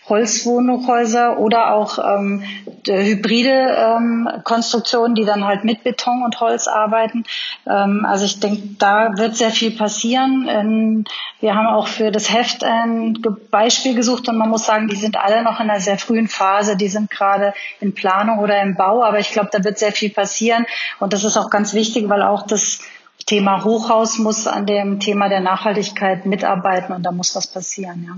Holzwohnhochhäuser 0.09 1.39
oder 1.39 1.73
auch 1.73 1.97
ähm, 1.97 2.43
hybride 2.85 3.75
ähm, 3.77 4.29
Konstruktionen, 4.43 5.15
die 5.15 5.23
dann 5.23 5.45
halt 5.45 5.63
mit 5.63 5.83
Beton 5.83 6.23
und 6.23 6.39
Holz 6.41 6.67
arbeiten. 6.67 7.23
Ähm, 7.65 8.05
also 8.05 8.25
ich 8.25 8.41
denke, 8.41 8.63
da 8.77 9.17
wird 9.17 9.37
sehr 9.37 9.51
viel 9.51 9.71
passieren. 9.71 10.47
Ähm, 10.49 11.05
wir 11.39 11.55
haben 11.55 11.67
auch 11.67 11.87
für 11.87 12.11
das 12.11 12.33
Heft 12.33 12.65
ein 12.65 13.17
Beispiel 13.49 13.95
gesucht 13.95 14.27
und 14.27 14.37
man 14.37 14.49
muss 14.49 14.65
sagen, 14.65 14.89
die 14.89 14.95
sind 14.97 15.15
alle 15.15 15.41
noch 15.41 15.61
in 15.61 15.69
einer 15.69 15.79
sehr 15.85 15.97
frühen 15.97 16.27
Phase. 16.27 16.75
Die 16.75 16.89
sind 16.89 17.09
gerade 17.09 17.53
in 17.79 17.95
Planung 17.95 18.39
oder 18.39 18.61
im 18.61 18.75
Bau, 18.75 19.03
aber 19.03 19.19
ich 19.19 19.31
glaube, 19.31 19.49
da 19.51 19.63
wird 19.63 19.79
sehr 19.79 19.93
viel 19.93 20.09
passieren. 20.09 20.65
Und 20.99 21.13
das 21.13 21.23
ist 21.23 21.37
auch 21.37 21.49
ganz 21.49 21.73
wichtig, 21.73 22.09
weil 22.09 22.21
auch 22.21 22.45
das 22.45 22.81
Thema 23.25 23.63
Hochhaus 23.63 24.19
muss 24.19 24.45
an 24.45 24.65
dem 24.65 24.99
Thema 24.99 25.29
der 25.29 25.39
Nachhaltigkeit 25.39 26.25
mitarbeiten 26.25 26.93
und 26.93 27.03
da 27.03 27.11
muss 27.11 27.35
was 27.35 27.47
passieren. 27.47 28.03
Ja. 28.05 28.15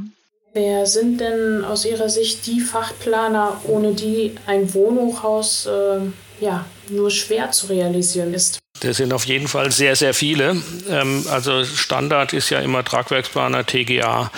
Wer 0.54 0.86
sind 0.88 1.22
denn 1.22 1.64
aus 1.64 1.86
Ihrer 1.86 2.10
Sicht 2.10 2.48
die 2.48 2.62
Fachplaner, 2.62 3.62
ohne 3.66 3.94
die 3.94 4.36
ein 4.48 4.74
Wohnhochhaus 4.74 5.68
äh, 5.68 6.00
ja, 6.44 6.66
nur 6.90 7.12
schwer 7.12 7.52
zu 7.52 7.68
realisieren 7.68 8.34
ist? 8.34 8.60
Das 8.82 8.98
sind 8.98 9.12
auf 9.14 9.26
jeden 9.26 9.48
Fall 9.48 9.72
sehr, 9.72 9.96
sehr 9.96 10.14
viele. 10.14 10.62
Ähm, 10.90 11.26
also 11.30 11.66
Standard 11.66 12.34
ist 12.34 12.50
ja 12.50 12.60
immer 12.60 12.84
Tragwerksplaner, 12.84 13.66
TGA 13.66 14.32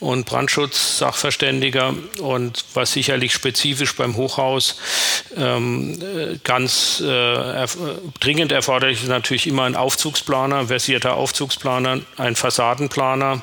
und 0.00 0.26
Brandschutz-Sachverständiger. 0.26 1.94
Und 2.20 2.64
was 2.74 2.92
sicherlich 2.92 3.32
spezifisch 3.32 3.96
beim 3.96 4.16
Hochhaus 4.16 4.76
ähm, 5.36 5.98
ganz 6.44 7.00
äh, 7.00 7.66
dringend 8.20 8.52
erforderlich 8.52 9.02
ist, 9.02 9.08
natürlich 9.08 9.46
immer 9.46 9.64
ein 9.64 9.76
Aufzugsplaner, 9.76 10.66
versierter 10.66 11.14
Aufzugsplaner, 11.14 12.00
ein 12.16 12.36
Fassadenplaner, 12.36 13.42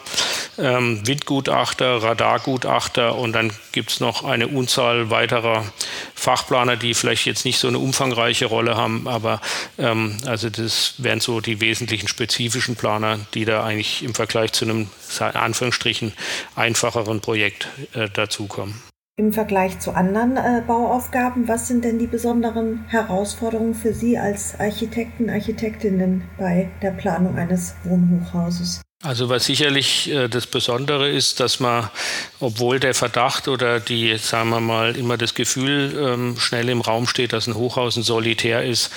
ähm, 0.58 1.06
Windgutachter, 1.06 2.04
Radargutachter 2.04 3.16
und 3.16 3.34
dann 3.34 3.52
gibt 3.72 3.92
es 3.92 4.00
noch 4.00 4.24
eine 4.24 4.48
Unzahl 4.48 5.10
weiterer 5.10 5.66
Fachplaner, 6.14 6.78
die 6.78 6.94
vielleicht 6.94 7.26
jetzt 7.26 7.46
nicht 7.46 7.60
so 7.60 7.68
eine 7.68 7.80
umfangreiche 7.80 8.45
Rolle 8.46 8.76
haben, 8.76 9.08
aber 9.08 9.42
ähm, 9.78 10.18
also 10.26 10.50
das 10.50 10.96
wären 10.98 11.20
so 11.20 11.42
die 11.42 11.62
wesentlichen 11.62 12.08
spezifischen 12.08 12.76
Planer, 12.76 13.20
die 13.34 13.46
da 13.46 13.64
eigentlich 13.64 14.04
im 14.04 14.14
Vergleich 14.14 14.54
zu 14.54 14.66
einem 14.66 14.88
in 15.20 15.26
Anführungsstrichen 15.26 16.14
einfacheren 16.56 17.22
Projekt 17.22 17.68
äh, 17.94 18.10
dazukommen. 18.10 18.82
Im 19.18 19.32
Vergleich 19.32 19.80
zu 19.80 19.92
anderen 19.92 20.36
äh, 20.36 20.62
Bauaufgaben, 20.68 21.48
was 21.48 21.70
sind 21.70 21.86
denn 21.86 22.00
die 22.00 22.08
besonderen 22.08 22.84
Herausforderungen 22.90 23.74
für 23.74 23.94
Sie 23.94 24.18
als 24.18 24.60
Architekten, 24.60 25.30
Architektinnen 25.30 26.26
bei 26.38 26.70
der 26.82 26.92
Planung 26.92 27.38
eines 27.38 27.76
Wohnhochhauses? 27.86 28.82
Also 29.06 29.30
was 29.30 29.46
sicherlich 29.46 30.10
äh, 30.10 30.28
das 30.28 30.48
Besondere 30.48 31.08
ist, 31.08 31.40
dass 31.40 31.60
man, 31.60 31.92
obwohl 32.40 32.80
der 32.80 32.96
Verdacht 32.96 33.48
oder 33.48 33.80
die, 33.80 34.18
sagen 34.18 34.50
wir 34.50 34.60
mal, 34.60 34.96
immer 34.96 35.16
das 35.16 35.36
Gefühl 35.36 35.96
ähm, 35.96 36.40
schnell 36.40 36.70
im 36.70 36.82
Raum 36.82 37.06
steht, 37.06 37.32
dass 37.32 37.46
ein 37.46 37.54
Hochhaus 37.54 37.98
ein 37.98 38.04
Solitär 38.04 38.64
ist, 38.64 38.92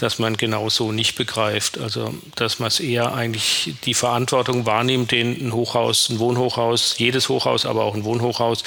dass 0.00 0.18
man 0.18 0.36
genau 0.36 0.70
so 0.70 0.92
nicht 0.92 1.14
begreift. 1.14 1.78
Also 1.78 2.14
dass 2.34 2.58
man 2.58 2.68
es 2.68 2.80
eher 2.80 3.14
eigentlich 3.14 3.74
die 3.84 3.94
Verantwortung 3.94 4.64
wahrnimmt, 4.64 5.12
den 5.12 5.48
ein 5.48 5.52
Hochhaus, 5.52 6.08
ein 6.08 6.18
Wohnhochhaus, 6.18 6.94
jedes 6.96 7.28
Hochhaus, 7.28 7.66
aber 7.66 7.84
auch 7.84 7.94
ein 7.94 8.04
Wohnhochhaus 8.04 8.64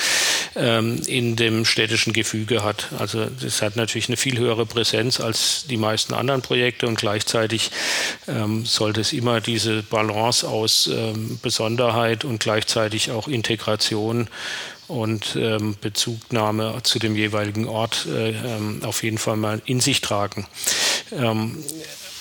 ähm, 0.56 1.02
in 1.08 1.36
dem 1.36 1.66
städtischen 1.66 2.13
Gefüge 2.13 2.63
hat. 2.63 2.90
Also 3.00 3.25
das 3.25 3.62
hat 3.63 3.75
natürlich 3.75 4.10
eine 4.10 4.18
viel 4.18 4.38
höhere 4.38 4.68
Präsenz 4.68 5.20
als 5.20 5.66
die 5.68 5.78
meisten 5.78 6.13
anderen 6.13 6.44
Projekte 6.44 6.88
und 6.88 7.00
gleichzeitig 7.00 7.72
ähm, 8.28 8.66
sollte 8.66 9.02
es 9.02 9.12
immer 9.12 9.42
diese 9.42 9.82
Balance 9.82 10.48
aus 10.48 10.88
ähm, 10.88 11.40
Besonderheit 11.42 12.25
und 12.25 12.40
gleichzeitig 12.40 13.10
auch 13.10 13.28
Integration 13.28 14.28
und 14.88 15.36
ähm, 15.40 15.75
Bezugnahme 15.80 16.75
zu 16.84 17.00
dem 17.00 17.16
jeweiligen 17.16 17.68
Ort 17.68 18.08
äh, 18.08 18.32
ähm, 18.32 18.82
auf 18.84 19.04
jeden 19.04 19.18
Fall 19.18 19.38
mal 19.38 19.62
in 19.66 19.80
sich 19.80 20.02
tragen. 20.02 20.46
Ähm, 21.12 21.63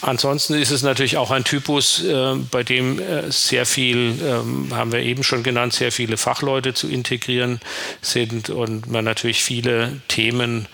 ansonsten 0.00 0.54
ist 0.54 0.70
es 0.70 0.82
natürlich 0.82 1.16
auch 1.16 1.30
ein 1.30 1.44
Typus, 1.44 2.04
äh, 2.04 2.34
bei 2.50 2.62
dem 2.62 2.98
äh, 2.98 3.30
sehr 3.30 3.66
viel, 3.66 4.20
ähm, 4.22 4.68
haben 4.72 4.92
wir 4.92 5.00
eben 5.00 5.22
schon 5.22 5.42
genannt, 5.42 5.72
sehr 5.72 5.92
viele 5.92 6.16
Fachleute 6.16 6.74
zu 6.74 6.88
integrieren 6.88 7.60
sind 8.00 8.50
und 8.50 8.90
man 8.90 9.04
natürlich 9.04 9.42
viele 9.42 10.00
Themen 10.08 10.68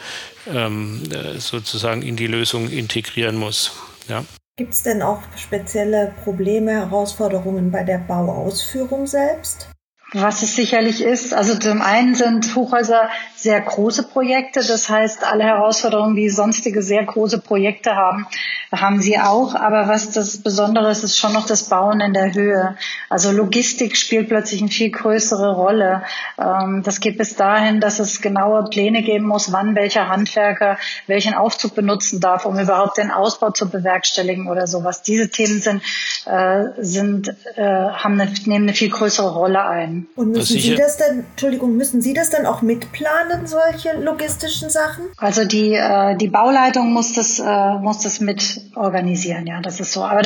ähm, 0.52 1.02
äh, 1.12 1.38
sozusagen 1.38 2.02
in 2.02 2.16
die 2.16 2.26
Lösung 2.26 2.71
integrieren 2.71 3.37
muss. 3.37 3.73
Ja. 4.09 4.25
Gibt 4.57 4.75
es 4.75 4.83
denn 4.83 5.02
auch 5.02 5.21
spezielle 5.37 6.12
Probleme, 6.25 6.73
Herausforderungen 6.73 7.71
bei 7.71 7.85
der 7.85 7.99
Bauausführung 7.99 9.07
selbst? 9.07 9.68
Was 10.14 10.42
es 10.42 10.56
sicherlich 10.56 11.02
ist, 11.02 11.34
also 11.34 11.54
zum 11.58 11.82
einen 11.82 12.14
sind 12.14 12.54
Hochhäuser 12.54 13.10
sehr 13.36 13.60
große 13.60 14.04
Projekte, 14.04 14.66
das 14.66 14.88
heißt, 14.88 15.22
alle 15.22 15.44
Herausforderungen, 15.44 16.16
die 16.16 16.30
sonstige 16.30 16.82
sehr 16.82 17.04
große 17.04 17.42
Projekte 17.42 17.94
haben, 17.94 18.26
haben 18.72 19.00
sie 19.00 19.18
auch. 19.18 19.54
Aber 19.54 19.88
was 19.88 20.12
das 20.12 20.38
Besondere 20.38 20.90
ist, 20.90 21.04
ist 21.04 21.18
schon 21.18 21.32
noch 21.32 21.46
das 21.46 21.64
Bauen 21.64 22.00
in 22.00 22.12
der 22.12 22.32
Höhe. 22.34 22.76
Also 23.08 23.32
Logistik 23.32 23.96
spielt 23.96 24.28
plötzlich 24.28 24.60
eine 24.60 24.70
viel 24.70 24.90
größere 24.90 25.54
Rolle. 25.54 26.02
Ähm, 26.38 26.82
das 26.84 27.00
geht 27.00 27.18
bis 27.18 27.36
dahin, 27.36 27.80
dass 27.80 27.98
es 27.98 28.20
genaue 28.20 28.64
Pläne 28.70 29.02
geben 29.02 29.26
muss, 29.26 29.52
wann 29.52 29.74
welcher 29.74 30.08
Handwerker 30.08 30.78
welchen 31.06 31.34
Aufzug 31.34 31.74
benutzen 31.74 32.20
darf, 32.20 32.46
um 32.46 32.58
überhaupt 32.58 32.98
den 32.98 33.10
Ausbau 33.10 33.50
zu 33.50 33.68
bewerkstelligen 33.70 34.48
oder 34.48 34.66
sowas. 34.66 35.02
Diese 35.02 35.30
Themen 35.30 35.60
sind, 35.60 35.82
äh, 36.26 36.64
sind 36.78 37.34
äh, 37.56 37.62
haben 37.62 38.20
eine, 38.20 38.32
nehmen 38.44 38.64
eine 38.64 38.74
viel 38.74 38.90
größere 38.90 39.32
Rolle 39.32 39.64
ein. 39.64 39.98
Und 40.17 40.33
müssen 40.33 40.59
Sie 40.59 40.75
das 40.75 40.97
dann, 40.97 41.25
Entschuldigung, 41.31 41.76
müssen 41.76 42.00
Sie 42.00 42.14
das 42.14 42.31
dann 42.31 42.47
auch 42.47 42.62
mitplanen, 42.62 43.47
solche 43.47 43.93
logistischen 43.99 44.71
Sachen? 44.71 45.05
Also 45.17 45.45
die, 45.45 45.75
äh, 45.75 46.17
die 46.17 46.28
Bauleitung 46.28 46.93
muss 46.93 47.14
das, 47.14 47.38
äh, 47.38 47.75
muss 47.81 48.00
das 48.00 48.21
mit 48.21 48.61
organisieren, 48.75 49.47
ja, 49.47 49.61
das 49.61 49.81
ist 49.81 49.93
so. 49.93 50.05
Aber 50.05 50.23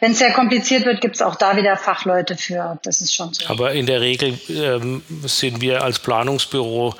wenn 0.00 0.12
es 0.12 0.18
sehr 0.18 0.32
kompliziert 0.32 0.84
wird, 0.84 1.00
gibt 1.00 1.16
es 1.16 1.22
auch 1.22 1.36
da 1.36 1.56
wieder 1.56 1.76
Fachleute 1.76 2.36
für, 2.36 2.78
das 2.82 3.00
ist 3.00 3.14
schon 3.14 3.32
so. 3.32 3.46
Aber 3.48 3.72
in 3.72 3.86
der 3.86 4.00
Regel 4.00 4.38
ähm, 4.48 5.02
sind 5.24 5.60
wir 5.60 5.82
als 5.82 5.98
Planungsbüro 5.98 6.94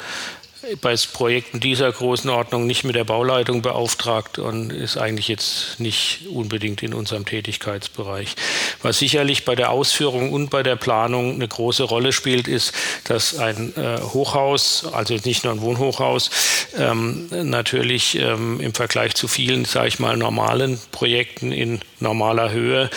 bei 0.80 0.94
Projekten 1.12 1.61
dieser 1.61 1.90
Größenordnung 1.92 2.66
nicht 2.66 2.85
mit 2.85 2.94
der 2.94 3.04
Bauleitung 3.04 3.62
beauftragt 3.62 4.38
und 4.38 4.73
ist 4.73 4.97
eigentlich 4.97 5.28
jetzt 5.28 5.78
nicht 5.78 6.26
unbedingt 6.28 6.83
in 6.83 6.94
unserem 6.94 7.25
Tätigkeitsbereich. 7.25 8.35
Was 8.83 8.99
sicherlich 8.99 9.44
bei 9.44 9.54
der 9.54 9.71
Ausführung 9.71 10.33
und 10.33 10.50
bei 10.50 10.62
der 10.62 10.76
Planung 10.76 11.35
eine 11.35 11.49
große 11.49 11.83
Rolle 11.83 12.12
spielt, 12.12 12.49
ist, 12.49 12.73
dass 13.04 13.37
ein 13.37 13.75
äh, 13.76 14.00
Hochhaus, 14.00 14.87
also 14.92 15.16
nicht 15.25 15.44
nur 15.44 15.52
ein 15.52 15.61
Wohnhochhaus, 15.61 16.30
ähm, 16.76 17.28
natürlich 17.30 18.18
ähm, 18.18 18.61
im 18.61 18.75
Vergleich 18.75 19.14
zu 19.14 19.28
vielen, 19.28 19.64
sage 19.64 19.88
ich 19.88 19.99
mal, 19.99 20.16
normalen 20.16 20.80
Projekten 20.92 21.52
in 21.52 21.80
normaler 22.00 22.50
Höhe 22.50 22.90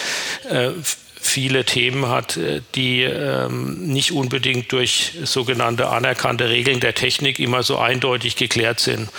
äh, 0.49 0.71
viele 1.19 1.65
Themen 1.65 2.07
hat, 2.07 2.37
äh, 2.37 2.61
die 2.75 3.03
ähm, 3.03 3.87
nicht 3.87 4.11
unbedingt 4.11 4.71
durch 4.71 5.13
sogenannte 5.23 5.89
anerkannte 5.89 6.49
Regeln 6.49 6.79
der 6.79 6.95
Technik 6.95 7.39
immer 7.39 7.63
so 7.63 7.77
eindeutig 7.77 8.35
geklärt 8.35 8.79
sind. 8.79 9.09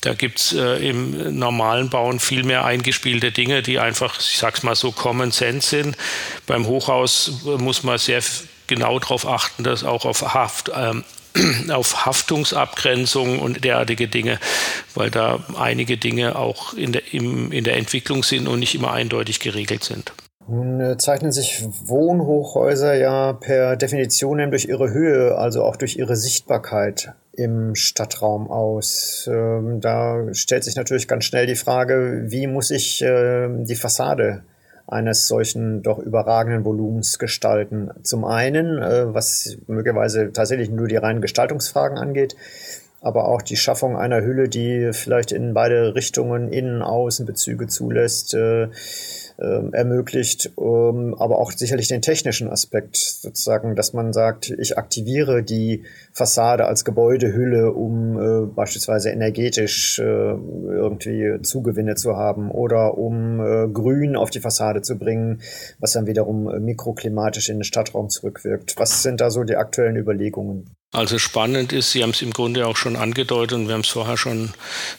Da 0.00 0.14
gibt 0.14 0.40
es 0.40 0.52
äh, 0.54 0.88
im 0.88 1.38
normalen 1.38 1.90
Bauen 1.90 2.20
viel 2.20 2.42
mehr 2.42 2.64
eingespielte 2.64 3.32
Dinge, 3.32 3.62
die 3.62 3.78
einfach, 3.78 4.18
ich 4.18 4.38
sag's 4.38 4.62
mal 4.62 4.74
so, 4.74 4.92
Common 4.92 5.30
Sense 5.30 5.68
sind. 5.68 5.96
Beim 6.46 6.66
Hochhaus 6.66 7.44
äh, 7.44 7.62
muss 7.62 7.82
man 7.82 7.98
sehr 7.98 8.22
genau 8.66 8.98
darauf 8.98 9.26
achten, 9.26 9.62
dass 9.62 9.84
auch 9.84 10.06
auf 10.06 10.22
Haft, 10.32 10.70
ähm, 10.74 11.04
auf 11.70 12.06
Haftungsabgrenzung 12.06 13.40
und 13.40 13.62
derartige 13.62 14.08
Dinge, 14.08 14.40
weil 14.94 15.10
da 15.10 15.44
einige 15.58 15.98
Dinge 15.98 16.36
auch 16.36 16.72
in 16.72 16.92
der, 16.92 17.12
im, 17.12 17.52
in 17.52 17.64
der 17.64 17.76
Entwicklung 17.76 18.22
sind 18.22 18.48
und 18.48 18.60
nicht 18.60 18.74
immer 18.74 18.92
eindeutig 18.92 19.38
geregelt 19.38 19.84
sind. 19.84 20.12
Nun 20.50 20.80
äh, 20.80 20.96
zeichnen 20.96 21.30
sich 21.30 21.64
Wohnhochhäuser 21.84 22.94
ja 22.94 23.34
per 23.34 23.76
Definition 23.76 24.50
durch 24.50 24.64
ihre 24.64 24.90
Höhe, 24.90 25.38
also 25.38 25.62
auch 25.62 25.76
durch 25.76 25.96
ihre 25.96 26.16
Sichtbarkeit 26.16 27.12
im 27.32 27.76
Stadtraum 27.76 28.50
aus. 28.50 29.30
Ähm, 29.32 29.80
da 29.80 30.24
stellt 30.32 30.64
sich 30.64 30.74
natürlich 30.74 31.06
ganz 31.06 31.24
schnell 31.24 31.46
die 31.46 31.54
Frage, 31.54 32.24
wie 32.26 32.48
muss 32.48 32.72
ich 32.72 33.00
ähm, 33.06 33.64
die 33.64 33.76
Fassade 33.76 34.42
eines 34.88 35.28
solchen 35.28 35.82
doch 35.82 36.00
überragenden 36.00 36.64
Volumens 36.64 37.20
gestalten? 37.20 37.90
Zum 38.02 38.24
einen, 38.24 38.82
äh, 38.82 39.14
was 39.14 39.56
möglicherweise 39.68 40.32
tatsächlich 40.32 40.68
nur 40.68 40.88
die 40.88 40.96
reinen 40.96 41.20
Gestaltungsfragen 41.20 41.96
angeht, 41.96 42.34
aber 43.00 43.28
auch 43.28 43.42
die 43.42 43.56
Schaffung 43.56 43.96
einer 43.96 44.22
Hülle, 44.22 44.48
die 44.48 44.90
vielleicht 44.92 45.32
in 45.32 45.54
beide 45.54 45.94
Richtungen 45.94 46.52
Innen, 46.52 46.82
Außen 46.82 47.24
Bezüge 47.24 47.68
zulässt, 47.68 48.34
äh, 48.34 48.68
ähm, 49.40 49.72
ermöglicht, 49.72 50.52
ähm, 50.58 51.14
aber 51.18 51.38
auch 51.38 51.52
sicherlich 51.52 51.88
den 51.88 52.02
technischen 52.02 52.48
Aspekt 52.48 52.96
sozusagen, 52.96 53.76
dass 53.76 53.92
man 53.92 54.12
sagt, 54.12 54.50
ich 54.50 54.78
aktiviere 54.78 55.42
die 55.42 55.84
Fassade 56.12 56.66
als 56.66 56.84
Gebäudehülle, 56.84 57.72
um 57.72 58.18
äh, 58.18 58.46
beispielsweise 58.46 59.10
energetisch 59.10 59.98
äh, 59.98 60.02
irgendwie 60.02 61.40
Zugewinne 61.42 61.94
zu 61.94 62.16
haben 62.16 62.50
oder 62.50 62.98
um 62.98 63.40
äh, 63.40 63.68
Grün 63.68 64.16
auf 64.16 64.30
die 64.30 64.40
Fassade 64.40 64.82
zu 64.82 64.98
bringen, 64.98 65.40
was 65.78 65.92
dann 65.92 66.06
wiederum 66.06 66.44
mikroklimatisch 66.64 67.48
in 67.48 67.58
den 67.58 67.64
Stadtraum 67.64 68.08
zurückwirkt. 68.10 68.74
Was 68.78 69.02
sind 69.02 69.20
da 69.20 69.30
so 69.30 69.44
die 69.44 69.56
aktuellen 69.56 69.96
Überlegungen? 69.96 70.70
Also 70.92 71.20
spannend 71.20 71.72
ist, 71.72 71.92
Sie 71.92 72.02
haben 72.02 72.10
es 72.10 72.20
im 72.20 72.32
Grunde 72.32 72.66
auch 72.66 72.76
schon 72.76 72.96
angedeutet 72.96 73.56
und 73.56 73.68
wir 73.68 73.74
haben 73.74 73.82
es 73.82 73.88
vorher 73.88 74.16
schon 74.16 74.52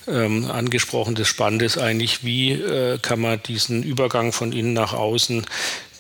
ähm, 0.07 0.49
angesprochen, 0.49 1.15
das 1.15 1.27
Spannende 1.27 1.65
ist 1.65 1.77
eigentlich, 1.77 2.23
wie 2.23 2.53
äh, 2.53 2.97
kann 2.97 3.19
man 3.19 3.43
diesen 3.43 3.83
Übergang 3.83 4.31
von 4.31 4.53
innen 4.53 4.71
nach 4.71 4.93
außen 4.93 5.45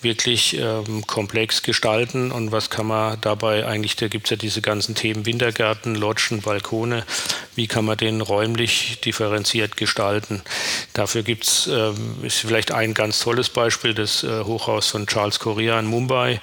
wirklich 0.03 0.57
ähm, 0.57 1.05
komplex 1.07 1.63
gestalten 1.63 2.31
und 2.31 2.51
was 2.51 2.69
kann 2.69 2.87
man 2.87 3.19
dabei 3.21 3.65
eigentlich, 3.65 3.95
da 3.95 4.07
gibt 4.07 4.27
es 4.27 4.31
ja 4.31 4.37
diese 4.37 4.61
ganzen 4.61 4.95
Themen 4.95 5.25
Wintergärten, 5.25 5.95
Lodgen, 5.95 6.41
Balkone, 6.41 7.05
wie 7.55 7.67
kann 7.67 7.85
man 7.85 7.97
den 7.97 8.21
räumlich 8.21 8.99
differenziert 9.03 9.77
gestalten. 9.77 10.41
Dafür 10.93 11.23
gibt 11.23 11.45
es, 11.45 11.67
ähm, 11.67 12.17
vielleicht 12.27 12.71
ein 12.71 12.93
ganz 12.93 13.19
tolles 13.19 13.49
Beispiel, 13.49 13.93
das 13.93 14.23
äh, 14.23 14.43
Hochhaus 14.43 14.87
von 14.87 15.07
Charles 15.07 15.39
Correa 15.39 15.79
in 15.79 15.85
Mumbai, 15.85 16.39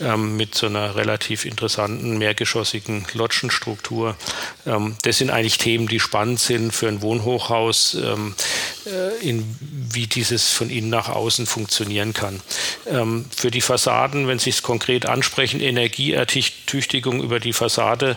ähm, 0.00 0.36
mit 0.36 0.54
so 0.54 0.66
einer 0.66 0.96
relativ 0.96 1.44
interessanten 1.44 2.18
mehrgeschossigen 2.18 3.06
Lodgenstruktur. 3.14 4.16
Ähm, 4.66 4.96
das 5.02 5.18
sind 5.18 5.30
eigentlich 5.30 5.58
Themen, 5.58 5.88
die 5.88 6.00
spannend 6.00 6.40
sind 6.40 6.72
für 6.72 6.88
ein 6.88 7.02
Wohnhochhaus, 7.02 7.94
ähm, 7.94 8.34
äh, 8.36 8.75
in, 9.20 9.44
wie 9.92 10.06
dieses 10.06 10.50
von 10.50 10.70
innen 10.70 10.90
nach 10.90 11.08
außen 11.08 11.46
funktionieren 11.46 12.12
kann. 12.12 12.40
Ähm, 12.86 13.24
für 13.34 13.50
die 13.50 13.60
Fassaden, 13.60 14.28
wenn 14.28 14.38
Sie 14.38 14.50
es 14.50 14.62
konkret 14.62 15.06
ansprechen, 15.06 15.60
Energieertüchtigung 15.60 17.22
über 17.22 17.40
die 17.40 17.52
Fassade 17.52 18.16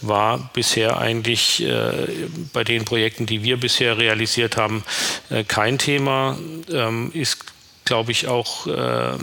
war 0.00 0.50
bisher 0.52 0.98
eigentlich 0.98 1.62
äh, 1.62 2.06
bei 2.52 2.64
den 2.64 2.84
Projekten, 2.84 3.26
die 3.26 3.42
wir 3.42 3.56
bisher 3.56 3.98
realisiert 3.98 4.56
haben, 4.56 4.84
äh, 5.30 5.44
kein 5.44 5.78
Thema. 5.78 6.38
Ähm, 6.70 7.10
ist, 7.14 7.38
glaube 7.84 8.12
ich, 8.12 8.26
auch, 8.26 8.66
äh, 8.66 9.16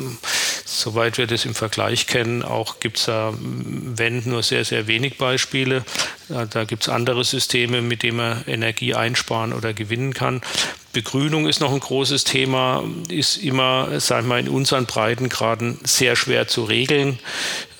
soweit 0.65 1.17
wir 1.17 1.27
das 1.27 1.45
im 1.45 1.53
Vergleich 1.53 2.07
kennen, 2.07 2.43
auch 2.43 2.79
gibt 2.79 2.97
es 2.97 3.05
da, 3.05 3.33
wenn 3.39 4.27
nur 4.27 4.41
sehr, 4.41 4.65
sehr 4.65 4.88
wenig 4.88 5.17
Beispiele. 5.17 5.83
Da 6.29 6.63
gibt 6.63 6.83
es 6.83 6.89
andere 6.89 7.23
Systeme, 7.23 7.81
mit 7.81 8.01
denen 8.01 8.17
man 8.17 8.43
Energie 8.47 8.95
einsparen 8.95 9.53
oder 9.53 9.73
gewinnen 9.73 10.13
kann. 10.13 10.41
Begrünung 10.93 11.47
ist 11.47 11.59
noch 11.59 11.73
ein 11.73 11.79
großes 11.79 12.23
Thema, 12.23 12.83
ist 13.09 13.38
immer, 13.38 14.00
sagen 14.00 14.27
wir 14.27 14.35
mal, 14.35 14.39
in 14.39 14.47
unseren 14.47 14.85
Breitengraden 14.85 15.79
sehr 15.83 16.15
schwer 16.15 16.47
zu 16.47 16.63
regeln, 16.63 17.17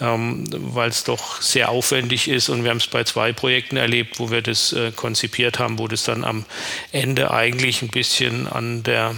ähm, 0.02 0.46
weil 0.52 0.90
es 0.90 1.04
doch 1.04 1.40
sehr 1.40 1.70
aufwendig 1.70 2.28
ist. 2.28 2.50
Und 2.50 2.64
wir 2.64 2.72
haben 2.72 2.78
es 2.78 2.88
bei 2.88 3.04
zwei 3.04 3.32
Projekten 3.32 3.78
erlebt, 3.78 4.20
wo 4.20 4.32
wir 4.32 4.42
das 4.42 4.74
äh, 4.74 4.92
konzipiert 4.92 5.60
haben, 5.60 5.78
wo 5.78 5.88
das 5.88 6.04
dann 6.04 6.24
am 6.24 6.46
Ende 6.92 7.30
eigentlich 7.30 7.84
ein 7.84 7.90
bisschen 7.90 8.48
an 8.48 8.82
der 8.82 9.16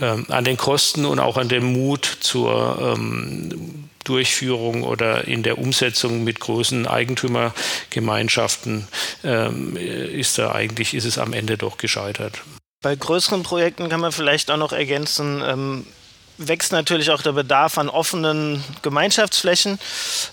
ähm, 0.00 0.26
an 0.28 0.42
den 0.42 0.56
Kosten 0.56 1.04
und 1.04 1.20
auch 1.20 1.36
an 1.36 1.48
dem 1.48 1.72
Mut 1.72 2.04
zur 2.04 2.96
ähm, 2.96 3.88
Durchführung 4.02 4.82
oder 4.82 5.28
in 5.28 5.44
der 5.44 5.58
Umsetzung 5.58 6.24
mit 6.24 6.40
großen 6.40 6.88
Eigentümergemeinschaften 6.88 8.88
ähm, 9.22 9.76
ist 9.76 10.38
da 10.38 10.52
eigentlich 10.52 10.94
ist 10.94 11.04
es 11.04 11.16
am 11.16 11.32
Ende 11.32 11.56
doch 11.56 11.78
gescheitert. 11.78 12.42
Bei 12.84 12.94
größeren 12.94 13.42
Projekten 13.42 13.88
kann 13.88 14.00
man 14.00 14.12
vielleicht 14.12 14.50
auch 14.50 14.58
noch 14.58 14.72
ergänzen, 14.72 15.42
ähm, 15.42 15.86
wächst 16.36 16.70
natürlich 16.70 17.10
auch 17.10 17.22
der 17.22 17.32
Bedarf 17.32 17.78
an 17.78 17.88
offenen 17.88 18.62
Gemeinschaftsflächen, 18.82 19.78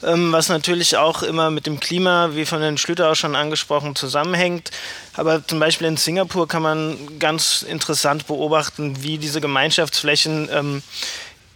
ähm, 0.03 0.34
was 0.34 0.50
natürlich 0.50 0.98
auch 0.98 1.24
immer 1.24 1.50
mit 1.50 1.65
dem 1.65 1.79
Klima, 1.79 2.31
wie 2.34 2.46
von 2.46 2.62
Herrn 2.62 2.77
Schlüter 2.77 3.10
auch 3.10 3.15
schon 3.15 3.38
angesprochen, 3.38 3.96
zusammenhängt. 3.96 4.70
Aber 5.13 5.48
zum 5.48 5.62
Beispiel 5.62 5.88
in 5.88 5.96
Singapur 5.96 6.46
kann 6.46 6.62
man 6.62 7.20
ganz 7.20 7.62
interessant 7.62 8.27
beobachten, 8.27 9.01
wie 9.01 9.17
diese 9.17 9.39
Gemeinschaftsflächen 9.39 10.50
ähm, 10.51 10.84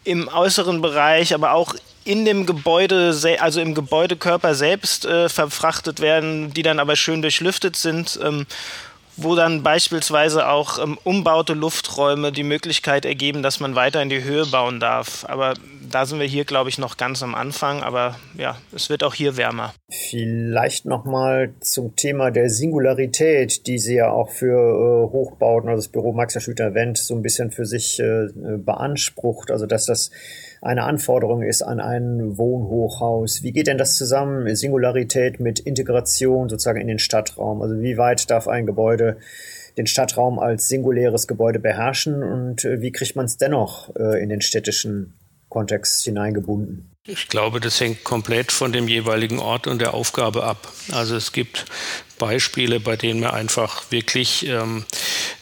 im 0.06 0.30
äußeren 0.30 0.82
Bereich, 0.82 1.34
aber 1.34 1.52
auch 1.52 1.75
in 2.06 2.24
dem 2.24 2.46
Gebäude, 2.46 3.14
also 3.42 3.60
im 3.60 3.74
Gebäudekörper 3.74 4.56
selbst 4.56 5.04
äh, 5.04 5.28
verfrachtet 5.28 6.00
werden, 6.00 6.54
die 6.54 6.62
dann 6.62 6.80
aber 6.80 6.96
schön 6.96 7.22
durchlüftet 7.22 7.75
sind. 7.75 8.18
Ähm, 8.24 8.46
wo 9.17 9.36
dann 9.36 9.63
beispielsweise 9.63 10.48
auch 10.48 10.77
ähm, 10.79 10.98
umbaute 11.03 11.53
Lufträume 11.53 12.31
die 12.31 12.43
Möglichkeit 12.43 13.05
ergeben, 13.05 13.43
dass 13.43 13.60
man 13.60 13.75
weiter 13.75 14.01
in 14.01 14.10
die 14.10 14.24
Höhe 14.24 14.45
bauen 14.45 14.79
darf. 14.79 15.25
Aber 15.27 15.53
da 15.89 16.05
sind 16.05 16.19
wir 16.19 16.27
hier, 16.27 16.45
glaube 16.45 16.69
ich, 16.69 16.77
noch 16.77 16.98
ganz 16.98 17.24
am 17.24 17.36
Anfang. 17.36 17.81
Aber 17.81 18.17
ja, 18.38 18.57
es 18.74 18.89
wird 18.89 19.03
auch 19.03 19.13
hier 19.13 19.38
wärmer. 19.38 19.74
Vielleicht 19.89 20.86
nochmal 20.86 21.53
zum 21.62 21.95
Thema 21.95 22.31
der 22.31 22.50
Singularität, 22.50 23.67
die 23.67 23.79
Sie 23.79 23.95
ja 23.95 24.12
auch 24.12 24.29
für 24.29 24.57
äh, 24.57 25.12
Hochbauten, 25.12 25.69
also 25.69 25.81
das 25.81 25.91
Büro 25.91 26.12
Max 26.12 26.36
Schüter 26.41 26.74
Wendt, 26.74 26.98
so 26.98 27.15
ein 27.15 27.22
bisschen 27.22 27.51
für 27.51 27.65
sich 27.65 28.00
äh, 28.00 28.27
beansprucht. 28.57 29.51
Also 29.51 29.65
dass 29.65 29.86
das 29.86 30.12
eine 30.62 30.83
Anforderung 30.83 31.43
ist 31.43 31.62
an 31.62 31.79
ein 31.79 32.38
Wohnhochhaus. 32.38 33.43
Wie 33.43 33.51
geht 33.51 33.67
denn 33.67 33.77
das 33.77 33.97
zusammen, 33.97 34.55
Singularität 34.55 35.39
mit 35.39 35.59
Integration 35.59 36.50
sozusagen 36.50 36.81
in 36.81 36.88
den 36.88 37.00
Stadtraum? 37.00 37.62
Also 37.62 37.79
wie 37.79 37.97
weit 37.97 38.29
darf 38.29 38.47
ein 38.47 38.65
Gebäude 38.65 39.17
den 39.77 39.88
Stadtraum 39.88 40.39
als 40.39 40.67
singuläres 40.67 41.27
Gebäude 41.27 41.59
beherrschen 41.59 42.24
und 42.24 42.63
äh, 42.63 42.81
wie 42.81 42.91
kriegt 42.91 43.15
man 43.15 43.25
es 43.25 43.37
dennoch 43.37 43.94
äh, 43.96 44.22
in 44.24 44.29
den 44.29 44.41
städtischen 44.41 45.13
Kontext 45.50 46.03
hineingebunden? 46.03 46.91
Ich 47.07 47.27
glaube, 47.27 47.59
das 47.59 47.79
hängt 47.79 48.03
komplett 48.03 48.51
von 48.51 48.72
dem 48.72 48.87
jeweiligen 48.87 49.37
Ort 49.37 49.68
und 49.68 49.79
der 49.79 49.94
Aufgabe 49.94 50.44
ab. 50.44 50.72
Also 50.91 51.15
es 51.15 51.31
gibt 51.31 51.65
Beispiele, 52.18 52.80
bei 52.80 52.96
denen 52.96 53.22
wir 53.22 53.34
einfach 53.34 53.92
wirklich 53.92 54.46
ähm, 54.48 54.86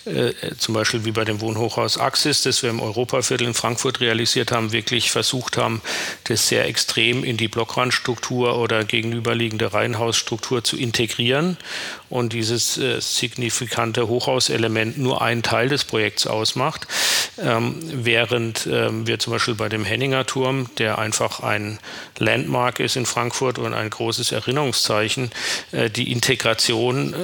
äh, 0.05 0.33
zum 0.57 0.73
Beispiel 0.73 1.05
wie 1.05 1.11
bei 1.11 1.23
dem 1.23 1.39
Wohnhochhaus 1.39 1.97
Axis, 1.97 2.41
das 2.41 2.61
wir 2.61 2.69
im 2.69 2.81
Europaviertel 2.81 3.47
in 3.47 3.53
Frankfurt 3.53 4.01
realisiert 4.01 4.51
haben, 4.51 4.73
wirklich 4.73 5.11
versucht 5.11 5.55
haben, 5.57 5.81
das 6.25 6.49
sehr 6.49 6.65
extrem 6.65 7.23
in 7.23 7.37
die 7.37 7.47
Blockrandstruktur 7.47 8.57
oder 8.57 8.83
gegenüberliegende 8.83 9.71
Reihenhausstruktur 9.73 10.63
zu 10.63 10.77
integrieren 10.77 11.57
und 12.13 12.31
dieses 12.31 12.77
äh, 12.77 13.01
signifikante 13.01 14.07
Hochhauselement 14.07 14.99
nur 14.99 15.23
einen 15.23 15.41
Teil 15.41 15.67
des 15.67 15.83
Projekts 15.83 16.27
ausmacht, 16.27 16.85
ähm, 17.41 17.77
während 17.81 18.67
ähm, 18.71 19.07
wir 19.07 19.17
zum 19.17 19.33
Beispiel 19.33 19.55
bei 19.55 19.67
dem 19.67 19.83
Henninger 19.83 20.23
Turm, 20.27 20.69
der 20.77 20.99
einfach 20.99 21.39
ein 21.39 21.79
Landmark 22.19 22.79
ist 22.79 22.97
in 22.97 23.07
Frankfurt 23.07 23.57
und 23.57 23.73
ein 23.73 23.89
großes 23.89 24.31
Erinnerungszeichen, 24.31 25.31
äh, 25.71 25.89
die 25.89 26.11
Integration 26.11 27.15
äh, 27.15 27.17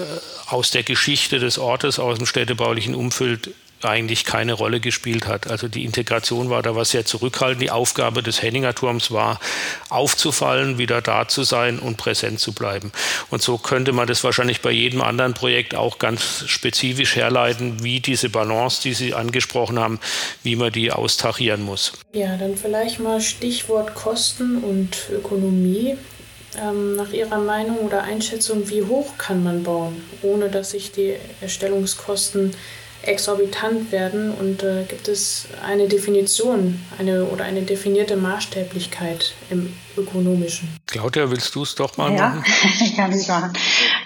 aus 0.48 0.72
der 0.72 0.82
Geschichte 0.82 1.38
des 1.38 1.60
Ortes, 1.60 2.00
aus 2.00 2.18
dem 2.18 2.26
städtebaulichen 2.26 2.96
Umfeld 2.96 3.52
eigentlich 3.82 4.26
keine 4.26 4.54
Rolle 4.54 4.80
gespielt 4.80 5.28
hat. 5.28 5.48
Also 5.48 5.68
die 5.68 5.86
Integration 5.86 6.50
war 6.50 6.62
da 6.62 6.76
was 6.76 6.92
sehr 6.92 7.06
zurückhaltend. 7.06 7.62
Die 7.62 7.72
Aufgabe 7.72 8.22
des 8.24 8.42
Henninger 8.42 8.76
Turms 8.76 9.12
war, 9.12 9.40
aufzufallen, 9.90 10.78
wieder 10.78 11.02
da 11.02 11.28
zu 11.28 11.44
sein 11.44 11.80
und 11.80 11.98
präsent 11.98 12.40
zu 12.40 12.54
bleiben. 12.54 12.92
Und 13.30 13.42
so 13.42 13.58
könnte 13.58 13.92
man 13.92 14.08
das 14.08 14.24
wahrscheinlich 14.24 14.62
bei 14.62 14.72
jedem 14.72 15.02
anderen 15.02 15.34
Projekt 15.34 15.76
auch 15.76 16.00
ganz 16.00 16.44
spezifisch 16.48 17.16
herleiten, 17.16 17.84
wie 17.84 18.00
diese 18.00 18.30
Balance, 18.30 18.82
die 18.82 18.94
Sie 18.94 19.14
angesprochen 19.14 19.80
haben, 19.80 20.00
wie 20.44 20.56
man 20.56 20.72
die 20.72 20.92
austachieren 20.92 21.62
muss. 21.62 21.94
Ja, 22.14 22.36
dann 22.38 22.58
vielleicht 22.58 23.00
mal 23.00 23.22
Stichwort 23.22 23.96
Kosten 23.96 24.58
und 24.64 24.98
Ökonomie. 25.12 25.98
Ähm, 26.58 26.96
nach 26.96 27.12
Ihrer 27.12 27.38
Meinung 27.38 27.78
oder 27.78 28.04
Einschätzung, 28.04 28.70
wie 28.70 28.82
hoch 28.82 29.18
kann 29.20 29.44
man 29.44 29.64
bauen, 29.64 30.02
ohne 30.24 30.50
dass 30.50 30.72
sich 30.72 30.92
die 30.92 31.16
Erstellungskosten 31.42 32.56
exorbitant 33.04 33.92
werden? 33.92 34.34
Und 34.34 34.64
äh, 34.64 34.84
gibt 34.88 35.08
es 35.08 35.48
eine 35.64 35.88
Definition 35.88 36.80
eine, 36.98 37.26
oder 37.26 37.44
eine 37.44 37.62
definierte 37.62 38.16
Maßstäblichkeit 38.16 39.34
im 39.50 39.74
ökonomischen? 39.98 40.70
Claudia, 40.88 41.30
willst 41.30 41.54
du 41.56 41.64
es 41.64 41.76
doch 41.76 41.98
mal 41.98 42.14
ja, 42.14 42.30
machen? 42.30 42.44
kann 42.96 43.12
ich 43.12 43.28
machen. 43.28 43.54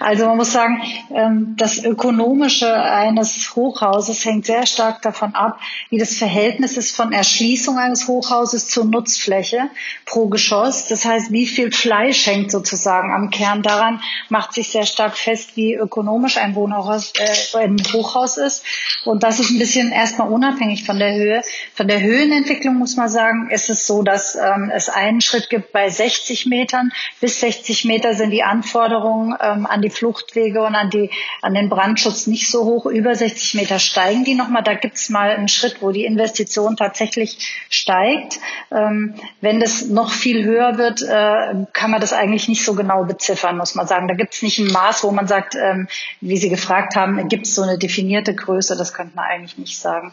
Also 0.00 0.26
man 0.26 0.36
muss 0.36 0.52
sagen, 0.52 0.82
ähm, 1.14 1.54
das 1.56 1.84
Ökonomische 1.84 2.72
eines 2.72 3.54
Hochhauses 3.54 4.24
hängt 4.24 4.46
sehr 4.46 4.66
stark 4.66 5.02
davon 5.02 5.34
ab, 5.34 5.60
wie 5.90 5.98
das 5.98 6.16
Verhältnis 6.16 6.76
ist 6.76 6.94
von 6.94 7.12
Erschließung 7.12 7.78
eines 7.78 8.08
Hochhauses 8.08 8.68
zur 8.68 8.84
Nutzfläche 8.84 9.70
pro 10.04 10.28
Geschoss. 10.28 10.88
Das 10.88 11.04
heißt, 11.04 11.32
wie 11.32 11.46
viel 11.46 11.72
Fleisch 11.72 12.26
hängt 12.26 12.50
sozusagen 12.50 13.12
am 13.12 13.30
Kern 13.30 13.62
daran, 13.62 14.00
macht 14.28 14.54
sich 14.54 14.70
sehr 14.70 14.86
stark 14.86 15.16
fest, 15.16 15.56
wie 15.56 15.74
ökonomisch 15.74 16.36
ein 16.36 16.54
Wohnhaus, 16.54 17.12
äh, 17.18 17.58
ein 17.58 17.76
Hochhaus 17.92 18.36
ist. 18.36 18.64
Und 19.04 19.22
das 19.22 19.40
ist 19.40 19.50
ein 19.50 19.58
bisschen 19.58 19.92
erstmal 19.92 20.28
unabhängig 20.28 20.84
von 20.84 20.98
der 20.98 21.14
Höhe. 21.14 21.42
Von 21.74 21.88
der 21.88 22.00
Höhenentwicklung 22.00 22.76
muss 22.76 22.96
man 22.96 23.08
sagen, 23.08 23.50
ist 23.50 23.70
es 23.70 23.86
so, 23.86 24.02
dass 24.02 24.36
ähm, 24.36 24.70
es 24.74 24.88
einen 24.88 25.20
Schritt 25.20 25.50
gibt 25.50 25.72
bei 25.74 25.90
60 25.90 26.46
Metern. 26.46 26.92
Bis 27.20 27.40
60 27.40 27.84
Meter 27.84 28.14
sind 28.14 28.30
die 28.30 28.44
Anforderungen 28.44 29.36
ähm, 29.40 29.66
an 29.66 29.82
die 29.82 29.90
Fluchtwege 29.90 30.62
und 30.62 30.76
an, 30.76 30.88
die, 30.88 31.10
an 31.42 31.52
den 31.52 31.68
Brandschutz 31.68 32.28
nicht 32.28 32.48
so 32.48 32.64
hoch. 32.64 32.86
Über 32.86 33.14
60 33.14 33.54
Meter 33.54 33.80
steigen 33.80 34.24
die 34.24 34.34
nochmal. 34.34 34.62
Da 34.62 34.74
gibt 34.74 34.94
es 34.94 35.10
mal 35.10 35.30
einen 35.30 35.48
Schritt, 35.48 35.78
wo 35.80 35.90
die 35.90 36.04
Investition 36.04 36.76
tatsächlich 36.76 37.66
steigt. 37.68 38.38
Ähm, 38.70 39.14
wenn 39.40 39.58
das 39.58 39.86
noch 39.86 40.12
viel 40.12 40.44
höher 40.44 40.78
wird, 40.78 41.02
äh, 41.02 41.66
kann 41.72 41.90
man 41.90 42.00
das 42.00 42.12
eigentlich 42.12 42.46
nicht 42.48 42.64
so 42.64 42.74
genau 42.74 43.02
beziffern, 43.04 43.58
muss 43.58 43.74
man 43.74 43.88
sagen. 43.88 44.06
Da 44.06 44.14
gibt 44.14 44.34
es 44.34 44.42
nicht 44.42 44.60
ein 44.60 44.68
Maß, 44.68 45.02
wo 45.02 45.10
man 45.10 45.26
sagt, 45.26 45.56
ähm, 45.56 45.88
wie 46.20 46.36
Sie 46.36 46.50
gefragt 46.50 46.94
haben, 46.94 47.28
gibt 47.28 47.46
es 47.46 47.54
so 47.56 47.62
eine 47.62 47.78
definierte 47.78 48.32
Größe. 48.32 48.76
Das 48.76 48.94
könnte 48.94 49.16
man 49.16 49.24
eigentlich 49.24 49.58
nicht 49.58 49.76
sagen. 49.76 50.12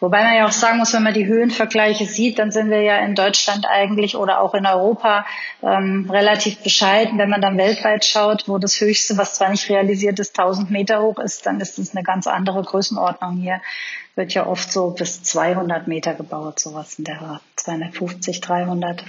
Wobei 0.00 0.24
man 0.24 0.34
ja 0.34 0.46
auch 0.46 0.52
sagen 0.52 0.78
muss, 0.78 0.94
wenn 0.94 1.02
man 1.02 1.12
die 1.12 1.26
Höhenvergleiche 1.26 2.06
sieht, 2.06 2.38
dann 2.38 2.50
sind 2.50 2.70
wir 2.70 2.80
ja 2.80 2.96
in 3.04 3.14
Deutschland 3.14 3.66
eigentlich 3.68 4.16
oder 4.16 4.40
auch 4.40 4.54
in 4.54 4.64
Europa 4.64 5.01
ähm, 5.62 6.08
relativ 6.10 6.62
bescheiden. 6.62 7.18
Wenn 7.18 7.30
man 7.30 7.40
dann 7.40 7.58
weltweit 7.58 8.04
schaut, 8.04 8.48
wo 8.48 8.58
das 8.58 8.80
höchste 8.80 9.16
was 9.16 9.34
zwar 9.34 9.50
nicht 9.50 9.68
realisiert 9.68 10.18
ist, 10.18 10.38
1000 10.38 10.70
Meter 10.70 11.02
hoch 11.02 11.18
ist, 11.18 11.46
dann 11.46 11.60
ist 11.60 11.78
es 11.78 11.94
eine 11.94 12.02
ganz 12.02 12.26
andere 12.26 12.62
Größenordnung. 12.62 13.36
Hier 13.36 13.60
wird 14.14 14.34
ja 14.34 14.46
oft 14.46 14.70
so 14.70 14.90
bis 14.90 15.22
200 15.22 15.88
Meter 15.88 16.14
gebaut, 16.14 16.60
sowas 16.60 16.98
in 16.98 17.04
der 17.04 17.40
250, 17.56 18.40
300. 18.40 19.04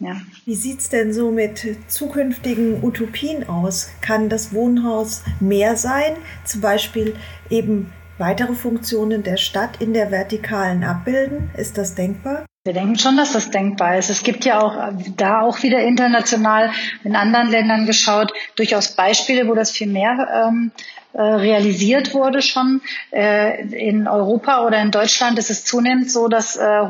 Ja. 0.00 0.16
Wie 0.46 0.54
sieht 0.54 0.80
es 0.80 0.88
denn 0.88 1.12
so 1.12 1.30
mit 1.30 1.76
zukünftigen 1.88 2.82
Utopien 2.82 3.48
aus? 3.48 3.90
Kann 4.00 4.30
das 4.30 4.54
Wohnhaus 4.54 5.22
mehr 5.40 5.76
sein? 5.76 6.16
Zum 6.44 6.62
Beispiel 6.62 7.16
eben 7.50 7.92
weitere 8.16 8.54
Funktionen 8.54 9.22
der 9.22 9.36
Stadt 9.36 9.80
in 9.80 9.92
der 9.92 10.10
Vertikalen 10.10 10.84
abbilden? 10.84 11.50
Ist 11.54 11.76
das 11.76 11.94
denkbar? 11.94 12.46
Wir 12.62 12.74
denken 12.74 12.98
schon, 12.98 13.16
dass 13.16 13.32
das 13.32 13.50
denkbar 13.50 13.96
ist. 13.96 14.10
Es 14.10 14.22
gibt 14.22 14.44
ja 14.44 14.60
auch 14.60 14.92
da 15.16 15.40
auch 15.40 15.62
wieder 15.62 15.82
international 15.82 16.70
in 17.04 17.16
anderen 17.16 17.48
Ländern 17.48 17.86
geschaut, 17.86 18.34
durchaus 18.54 18.94
Beispiele, 18.94 19.48
wo 19.48 19.54
das 19.54 19.70
viel 19.70 19.86
mehr 19.86 20.28
ähm, 20.30 20.70
äh, 21.12 21.22
realisiert 21.22 22.14
wurde 22.14 22.42
schon. 22.42 22.82
Äh, 23.10 23.62
in 23.72 24.06
Europa 24.06 24.64
oder 24.64 24.80
in 24.80 24.90
Deutschland 24.90 25.38
ist 25.38 25.50
es 25.50 25.64
zunehmend 25.64 26.10
so, 26.10 26.28
dass 26.28 26.56
äh, 26.56 26.82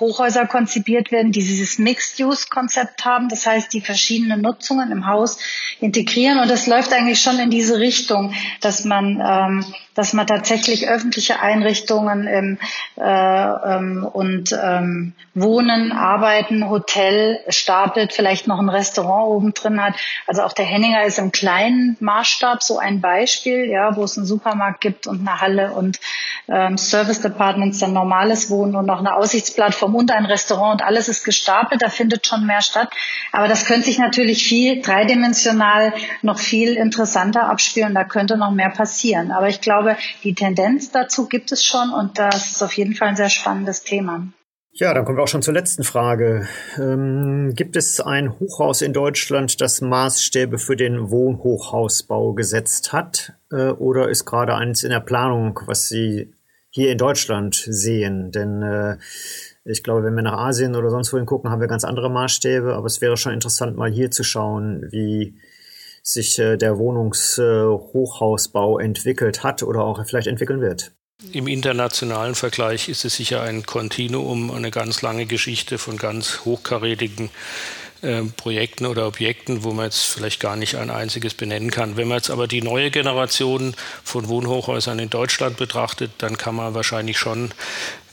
Hochhäuser 0.00 0.46
konzipiert 0.46 1.12
werden, 1.12 1.32
die 1.32 1.40
dieses 1.40 1.78
Mixed-Use-Konzept 1.78 3.04
haben. 3.04 3.28
Das 3.28 3.46
heißt, 3.46 3.72
die 3.72 3.80
verschiedenen 3.80 4.40
Nutzungen 4.40 4.90
im 4.90 5.06
Haus 5.06 5.38
integrieren. 5.80 6.38
Und 6.38 6.50
es 6.50 6.66
läuft 6.66 6.92
eigentlich 6.92 7.20
schon 7.20 7.38
in 7.38 7.50
diese 7.50 7.78
Richtung, 7.78 8.34
dass 8.60 8.84
man 8.84 9.22
ähm, 9.24 9.64
dass 9.98 10.12
man 10.12 10.28
tatsächlich 10.28 10.88
öffentliche 10.88 11.40
Einrichtungen 11.40 12.28
im, 12.28 12.58
äh, 12.96 13.02
ähm, 13.02 14.08
und 14.10 14.52
ähm, 14.52 15.12
Wohnen, 15.34 15.90
Arbeiten, 15.90 16.70
Hotel 16.70 17.40
stapelt, 17.48 18.12
vielleicht 18.12 18.46
noch 18.46 18.60
ein 18.60 18.68
Restaurant 18.68 19.26
oben 19.26 19.54
drin 19.54 19.82
hat. 19.82 19.94
Also 20.28 20.42
auch 20.42 20.52
der 20.52 20.66
Henninger 20.66 21.02
ist 21.02 21.18
im 21.18 21.32
kleinen 21.32 21.96
Maßstab 21.98 22.62
so 22.62 22.78
ein 22.78 23.00
Beispiel, 23.00 23.67
ja, 23.68 23.96
wo 23.96 24.04
es 24.04 24.16
einen 24.16 24.26
Supermarkt 24.26 24.80
gibt 24.80 25.06
und 25.06 25.26
eine 25.26 25.40
Halle 25.40 25.72
und 25.72 26.00
ähm, 26.48 26.76
Service 26.76 27.20
Departments, 27.20 27.78
dann 27.78 27.92
normales 27.92 28.50
Wohnen 28.50 28.76
und 28.76 28.86
noch 28.86 28.98
eine 28.98 29.14
Aussichtsplattform 29.14 29.94
und 29.94 30.10
ein 30.10 30.26
Restaurant 30.26 30.80
und 30.80 30.86
alles 30.86 31.08
ist 31.08 31.24
gestapelt, 31.24 31.82
da 31.82 31.88
findet 31.88 32.26
schon 32.26 32.46
mehr 32.46 32.60
statt. 32.60 32.90
Aber 33.32 33.48
das 33.48 33.64
könnte 33.64 33.86
sich 33.86 33.98
natürlich 33.98 34.46
viel 34.46 34.82
dreidimensional 34.82 35.92
noch 36.22 36.38
viel 36.38 36.74
interessanter 36.74 37.48
abspielen, 37.48 37.94
da 37.94 38.04
könnte 38.04 38.36
noch 38.36 38.50
mehr 38.50 38.70
passieren. 38.70 39.30
Aber 39.30 39.48
ich 39.48 39.60
glaube, 39.60 39.78
glaube, 39.78 39.96
die 40.24 40.34
Tendenz 40.34 40.90
dazu 40.90 41.28
gibt 41.28 41.52
es 41.52 41.64
schon 41.64 41.90
und 41.90 42.18
das 42.18 42.52
ist 42.52 42.62
auf 42.62 42.72
jeden 42.74 42.94
Fall 42.94 43.08
ein 43.08 43.16
sehr 43.16 43.30
spannendes 43.30 43.82
Thema. 43.82 44.26
Ja, 44.80 44.94
dann 44.94 45.04
kommen 45.04 45.18
wir 45.18 45.24
auch 45.24 45.28
schon 45.28 45.42
zur 45.42 45.54
letzten 45.54 45.82
Frage. 45.82 46.46
Ähm, 46.76 47.52
gibt 47.56 47.74
es 47.74 48.00
ein 48.00 48.38
Hochhaus 48.38 48.80
in 48.80 48.92
Deutschland, 48.92 49.60
das 49.60 49.80
Maßstäbe 49.80 50.58
für 50.58 50.76
den 50.76 51.10
Wohnhochhausbau 51.10 52.32
gesetzt 52.34 52.92
hat? 52.92 53.32
Äh, 53.50 53.70
oder 53.70 54.08
ist 54.08 54.24
gerade 54.24 54.54
eins 54.54 54.84
in 54.84 54.90
der 54.90 55.00
Planung, 55.00 55.58
was 55.66 55.88
Sie 55.88 56.32
hier 56.70 56.92
in 56.92 56.98
Deutschland 56.98 57.56
sehen? 57.56 58.30
Denn 58.30 58.62
äh, 58.62 58.98
ich 59.64 59.82
glaube, 59.82 60.04
wenn 60.04 60.14
wir 60.14 60.22
nach 60.22 60.38
Asien 60.38 60.76
oder 60.76 60.90
sonst 60.90 61.12
wohin 61.12 61.26
gucken, 61.26 61.50
haben 61.50 61.60
wir 61.60 61.66
ganz 61.66 61.82
andere 61.82 62.08
Maßstäbe. 62.08 62.74
Aber 62.74 62.86
es 62.86 63.00
wäre 63.00 63.16
schon 63.16 63.32
interessant, 63.32 63.76
mal 63.76 63.90
hier 63.90 64.12
zu 64.12 64.22
schauen, 64.22 64.86
wie 64.92 65.40
sich 66.04 66.38
äh, 66.38 66.56
der 66.56 66.78
Wohnungshochhausbau 66.78 68.78
äh, 68.78 68.84
entwickelt 68.84 69.42
hat 69.42 69.64
oder 69.64 69.82
auch 69.82 70.06
vielleicht 70.06 70.28
entwickeln 70.28 70.60
wird. 70.60 70.92
Im 71.32 71.48
internationalen 71.48 72.36
Vergleich 72.36 72.88
ist 72.88 73.04
es 73.04 73.16
sicher 73.16 73.42
ein 73.42 73.66
Kontinuum, 73.66 74.52
eine 74.52 74.70
ganz 74.70 75.02
lange 75.02 75.26
Geschichte 75.26 75.76
von 75.76 75.96
ganz 75.96 76.44
hochkarätigen 76.44 77.30
äh, 78.02 78.22
Projekten 78.22 78.86
oder 78.86 79.08
Objekten, 79.08 79.64
wo 79.64 79.72
man 79.72 79.86
jetzt 79.86 80.04
vielleicht 80.04 80.38
gar 80.38 80.54
nicht 80.54 80.76
ein 80.76 80.90
einziges 80.90 81.34
benennen 81.34 81.72
kann. 81.72 81.96
Wenn 81.96 82.06
man 82.06 82.18
jetzt 82.18 82.30
aber 82.30 82.46
die 82.46 82.62
neue 82.62 82.92
Generation 82.92 83.74
von 84.04 84.28
Wohnhochhäusern 84.28 85.00
in 85.00 85.10
Deutschland 85.10 85.56
betrachtet, 85.56 86.12
dann 86.18 86.36
kann 86.36 86.54
man 86.54 86.74
wahrscheinlich 86.74 87.18
schon 87.18 87.50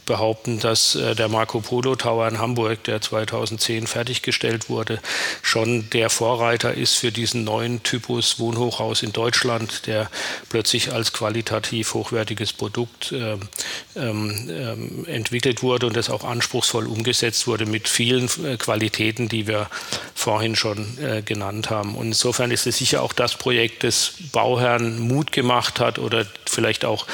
behaupten, 0.05 0.59
dass 0.59 0.95
äh, 0.95 1.15
der 1.15 1.27
Marco 1.27 1.59
Polo 1.59 1.95
Tower 1.95 2.27
in 2.27 2.39
Hamburg, 2.39 2.83
der 2.83 3.01
2010 3.01 3.87
fertiggestellt 3.87 4.69
wurde, 4.69 4.99
schon 5.41 5.89
der 5.89 6.09
Vorreiter 6.09 6.73
ist 6.73 6.95
für 6.95 7.11
diesen 7.11 7.43
neuen 7.43 7.83
Typus 7.83 8.39
Wohnhochhaus 8.39 9.03
in 9.03 9.11
Deutschland, 9.11 9.87
der 9.87 10.09
plötzlich 10.49 10.93
als 10.93 11.13
qualitativ 11.13 11.93
hochwertiges 11.93 12.53
Produkt 12.53 13.11
äh, 13.11 13.37
ähm, 13.95 15.05
entwickelt 15.07 15.63
wurde 15.63 15.87
und 15.87 15.95
das 15.95 16.09
auch 16.09 16.23
anspruchsvoll 16.23 16.87
umgesetzt 16.87 17.47
wurde 17.47 17.65
mit 17.65 17.87
vielen 17.87 18.29
äh, 18.43 18.57
Qualitäten, 18.57 19.27
die 19.27 19.47
wir 19.47 19.67
vorhin 20.13 20.55
schon 20.55 20.97
äh, 20.99 21.21
genannt 21.21 21.69
haben. 21.69 21.95
Und 21.95 22.07
insofern 22.07 22.51
ist 22.51 22.67
es 22.67 22.77
sicher 22.77 23.01
auch 23.01 23.13
das 23.13 23.35
Projekt, 23.35 23.83
das 23.83 24.13
Bauherrn 24.31 24.99
Mut 24.99 25.31
gemacht 25.31 25.79
hat 25.79 25.99
oder 25.99 26.25
vielleicht 26.45 26.85
auch 26.85 27.07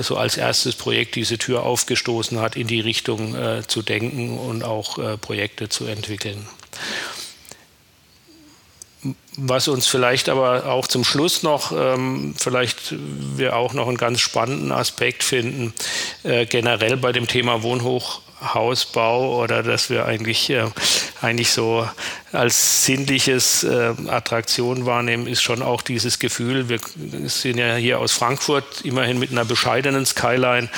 so 0.00 0.16
als 0.16 0.36
erstes 0.36 0.76
Projekt 0.76 1.16
diese 1.16 1.36
Tür 1.36 1.64
aufgestoßen 1.64 2.09
angestoßen 2.10 2.40
hat, 2.40 2.56
in 2.56 2.66
die 2.66 2.80
Richtung 2.80 3.34
äh, 3.34 3.62
zu 3.66 3.82
denken 3.82 4.38
und 4.38 4.64
auch 4.64 4.98
äh, 4.98 5.16
Projekte 5.16 5.68
zu 5.68 5.86
entwickeln. 5.86 6.46
Was 9.36 9.68
uns 9.68 9.86
vielleicht 9.86 10.28
aber 10.28 10.66
auch 10.66 10.86
zum 10.86 11.04
Schluss 11.04 11.42
noch, 11.42 11.72
ähm, 11.72 12.34
vielleicht 12.36 12.94
wir 13.36 13.56
auch 13.56 13.72
noch 13.72 13.88
einen 13.88 13.96
ganz 13.96 14.20
spannenden 14.20 14.72
Aspekt 14.72 15.22
finden, 15.22 15.72
äh, 16.22 16.44
generell 16.44 16.98
bei 16.98 17.12
dem 17.12 17.26
Thema 17.26 17.62
Wohnhochhausbau 17.62 19.40
oder 19.42 19.62
dass 19.62 19.88
wir 19.88 20.04
eigentlich, 20.04 20.50
äh, 20.50 20.66
eigentlich 21.22 21.50
so 21.50 21.88
als 22.32 22.84
sinnliches 22.84 23.64
äh, 23.64 23.92
Attraktion 24.08 24.86
wahrnehmen, 24.86 25.26
ist 25.26 25.42
schon 25.42 25.62
auch 25.62 25.82
dieses 25.82 26.18
Gefühl, 26.18 26.68
wir 26.68 26.78
sind 27.26 27.58
ja 27.58 27.74
hier 27.74 27.98
aus 27.98 28.12
Frankfurt 28.12 28.82
immerhin 28.82 29.18
mit 29.18 29.32
einer 29.32 29.44
bescheidenen 29.44 30.06
Skyline, 30.06 30.68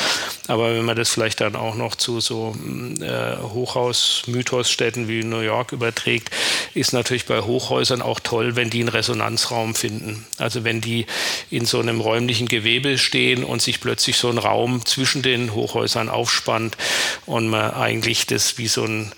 aber 0.48 0.74
wenn 0.74 0.84
man 0.84 0.96
das 0.96 1.10
vielleicht 1.10 1.42
dann 1.42 1.54
auch 1.54 1.74
noch 1.74 1.94
zu 1.94 2.20
so 2.20 2.56
äh, 3.00 3.36
Hochhaus-Mythosstädten 3.36 5.08
wie 5.08 5.24
New 5.24 5.40
York 5.40 5.72
überträgt, 5.72 6.30
ist 6.74 6.92
natürlich 6.94 7.26
bei 7.26 7.42
Hochhäusern 7.42 8.00
auch 8.00 8.20
toll, 8.20 8.56
wenn 8.56 8.70
die 8.70 8.80
einen 8.80 8.88
Resonanzraum 8.88 9.74
finden. 9.74 10.24
Also 10.38 10.64
wenn 10.64 10.80
die 10.80 11.06
in 11.50 11.66
so 11.66 11.80
einem 11.80 12.00
räumlichen 12.00 12.48
Gewebe 12.48 12.96
stehen 12.96 13.44
und 13.44 13.60
sich 13.60 13.80
plötzlich 13.80 14.16
so 14.16 14.30
ein 14.30 14.38
Raum 14.38 14.86
zwischen 14.86 15.20
den 15.22 15.54
Hochhäusern 15.54 16.08
aufspannt 16.08 16.78
und 17.26 17.48
man 17.48 17.72
eigentlich 17.72 18.26
das 18.26 18.56
wie 18.56 18.68
so 18.68 18.84
ein 18.84 19.12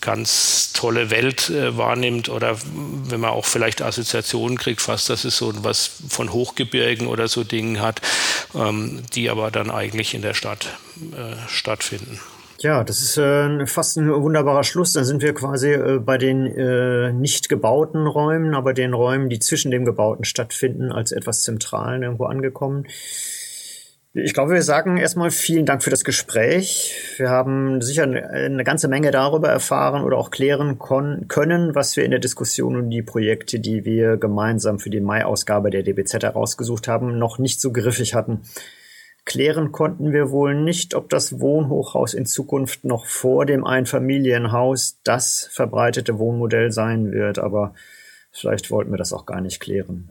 ganz 0.00 0.72
tolle 0.72 1.10
Welt 1.10 1.50
äh, 1.50 1.76
wahrnimmt 1.76 2.28
oder 2.28 2.56
wenn 3.08 3.20
man 3.20 3.30
auch 3.30 3.44
vielleicht 3.44 3.82
Assoziationen 3.82 4.58
kriegt, 4.58 4.80
fast, 4.80 5.10
dass 5.10 5.24
es 5.24 5.36
so 5.36 5.52
was 5.62 5.90
von 6.08 6.32
Hochgebirgen 6.32 7.06
oder 7.06 7.28
so 7.28 7.44
Dingen 7.44 7.80
hat, 7.80 8.00
ähm, 8.54 9.02
die 9.14 9.30
aber 9.30 9.50
dann 9.50 9.70
eigentlich 9.70 10.14
in 10.14 10.22
der 10.22 10.34
Stadt 10.34 10.78
äh, 11.12 11.36
stattfinden. 11.48 12.20
Ja, 12.62 12.84
das 12.84 13.00
ist 13.00 13.16
äh, 13.16 13.66
fast 13.66 13.96
ein 13.96 14.10
wunderbarer 14.12 14.64
Schluss. 14.64 14.92
Dann 14.92 15.06
sind 15.06 15.22
wir 15.22 15.32
quasi 15.32 15.72
äh, 15.72 15.98
bei 15.98 16.18
den 16.18 16.46
äh, 16.46 17.10
nicht 17.10 17.48
gebauten 17.48 18.06
Räumen, 18.06 18.54
aber 18.54 18.74
den 18.74 18.92
Räumen, 18.92 19.30
die 19.30 19.38
zwischen 19.38 19.70
dem 19.70 19.86
Gebauten 19.86 20.24
stattfinden, 20.24 20.92
als 20.92 21.10
etwas 21.10 21.42
Zentralen 21.42 22.02
irgendwo 22.02 22.26
angekommen. 22.26 22.86
Ich 24.12 24.34
glaube, 24.34 24.54
wir 24.54 24.62
sagen 24.62 24.96
erstmal 24.96 25.30
vielen 25.30 25.66
Dank 25.66 25.84
für 25.84 25.90
das 25.90 26.02
Gespräch. 26.02 27.14
Wir 27.16 27.30
haben 27.30 27.80
sicher 27.80 28.02
eine 28.02 28.64
ganze 28.64 28.88
Menge 28.88 29.12
darüber 29.12 29.48
erfahren 29.48 30.02
oder 30.02 30.18
auch 30.18 30.32
klären 30.32 30.80
können, 30.80 31.76
was 31.76 31.96
wir 31.96 32.04
in 32.04 32.10
der 32.10 32.18
Diskussion 32.18 32.74
und 32.74 32.90
die 32.90 33.02
Projekte, 33.02 33.60
die 33.60 33.84
wir 33.84 34.16
gemeinsam 34.16 34.80
für 34.80 34.90
die 34.90 34.98
Mai-Ausgabe 34.98 35.70
der 35.70 35.84
DBZ 35.84 36.24
herausgesucht 36.24 36.88
haben, 36.88 37.18
noch 37.18 37.38
nicht 37.38 37.60
so 37.60 37.70
griffig 37.70 38.14
hatten. 38.14 38.40
Klären 39.26 39.70
konnten 39.70 40.12
wir 40.12 40.32
wohl 40.32 40.56
nicht, 40.56 40.96
ob 40.96 41.08
das 41.08 41.38
Wohnhochhaus 41.38 42.12
in 42.12 42.26
Zukunft 42.26 42.82
noch 42.82 43.06
vor 43.06 43.46
dem 43.46 43.64
Einfamilienhaus 43.64 44.98
das 45.04 45.48
verbreitete 45.52 46.18
Wohnmodell 46.18 46.72
sein 46.72 47.12
wird, 47.12 47.38
aber 47.38 47.74
vielleicht 48.32 48.72
wollten 48.72 48.90
wir 48.90 48.98
das 48.98 49.12
auch 49.12 49.24
gar 49.24 49.40
nicht 49.40 49.60
klären. 49.60 50.10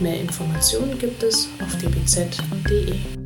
Mehr 0.00 0.20
Informationen 0.20 0.96
gibt 0.96 1.22
es 1.24 1.48
auf 1.60 1.76
dbz.de. 1.76 3.17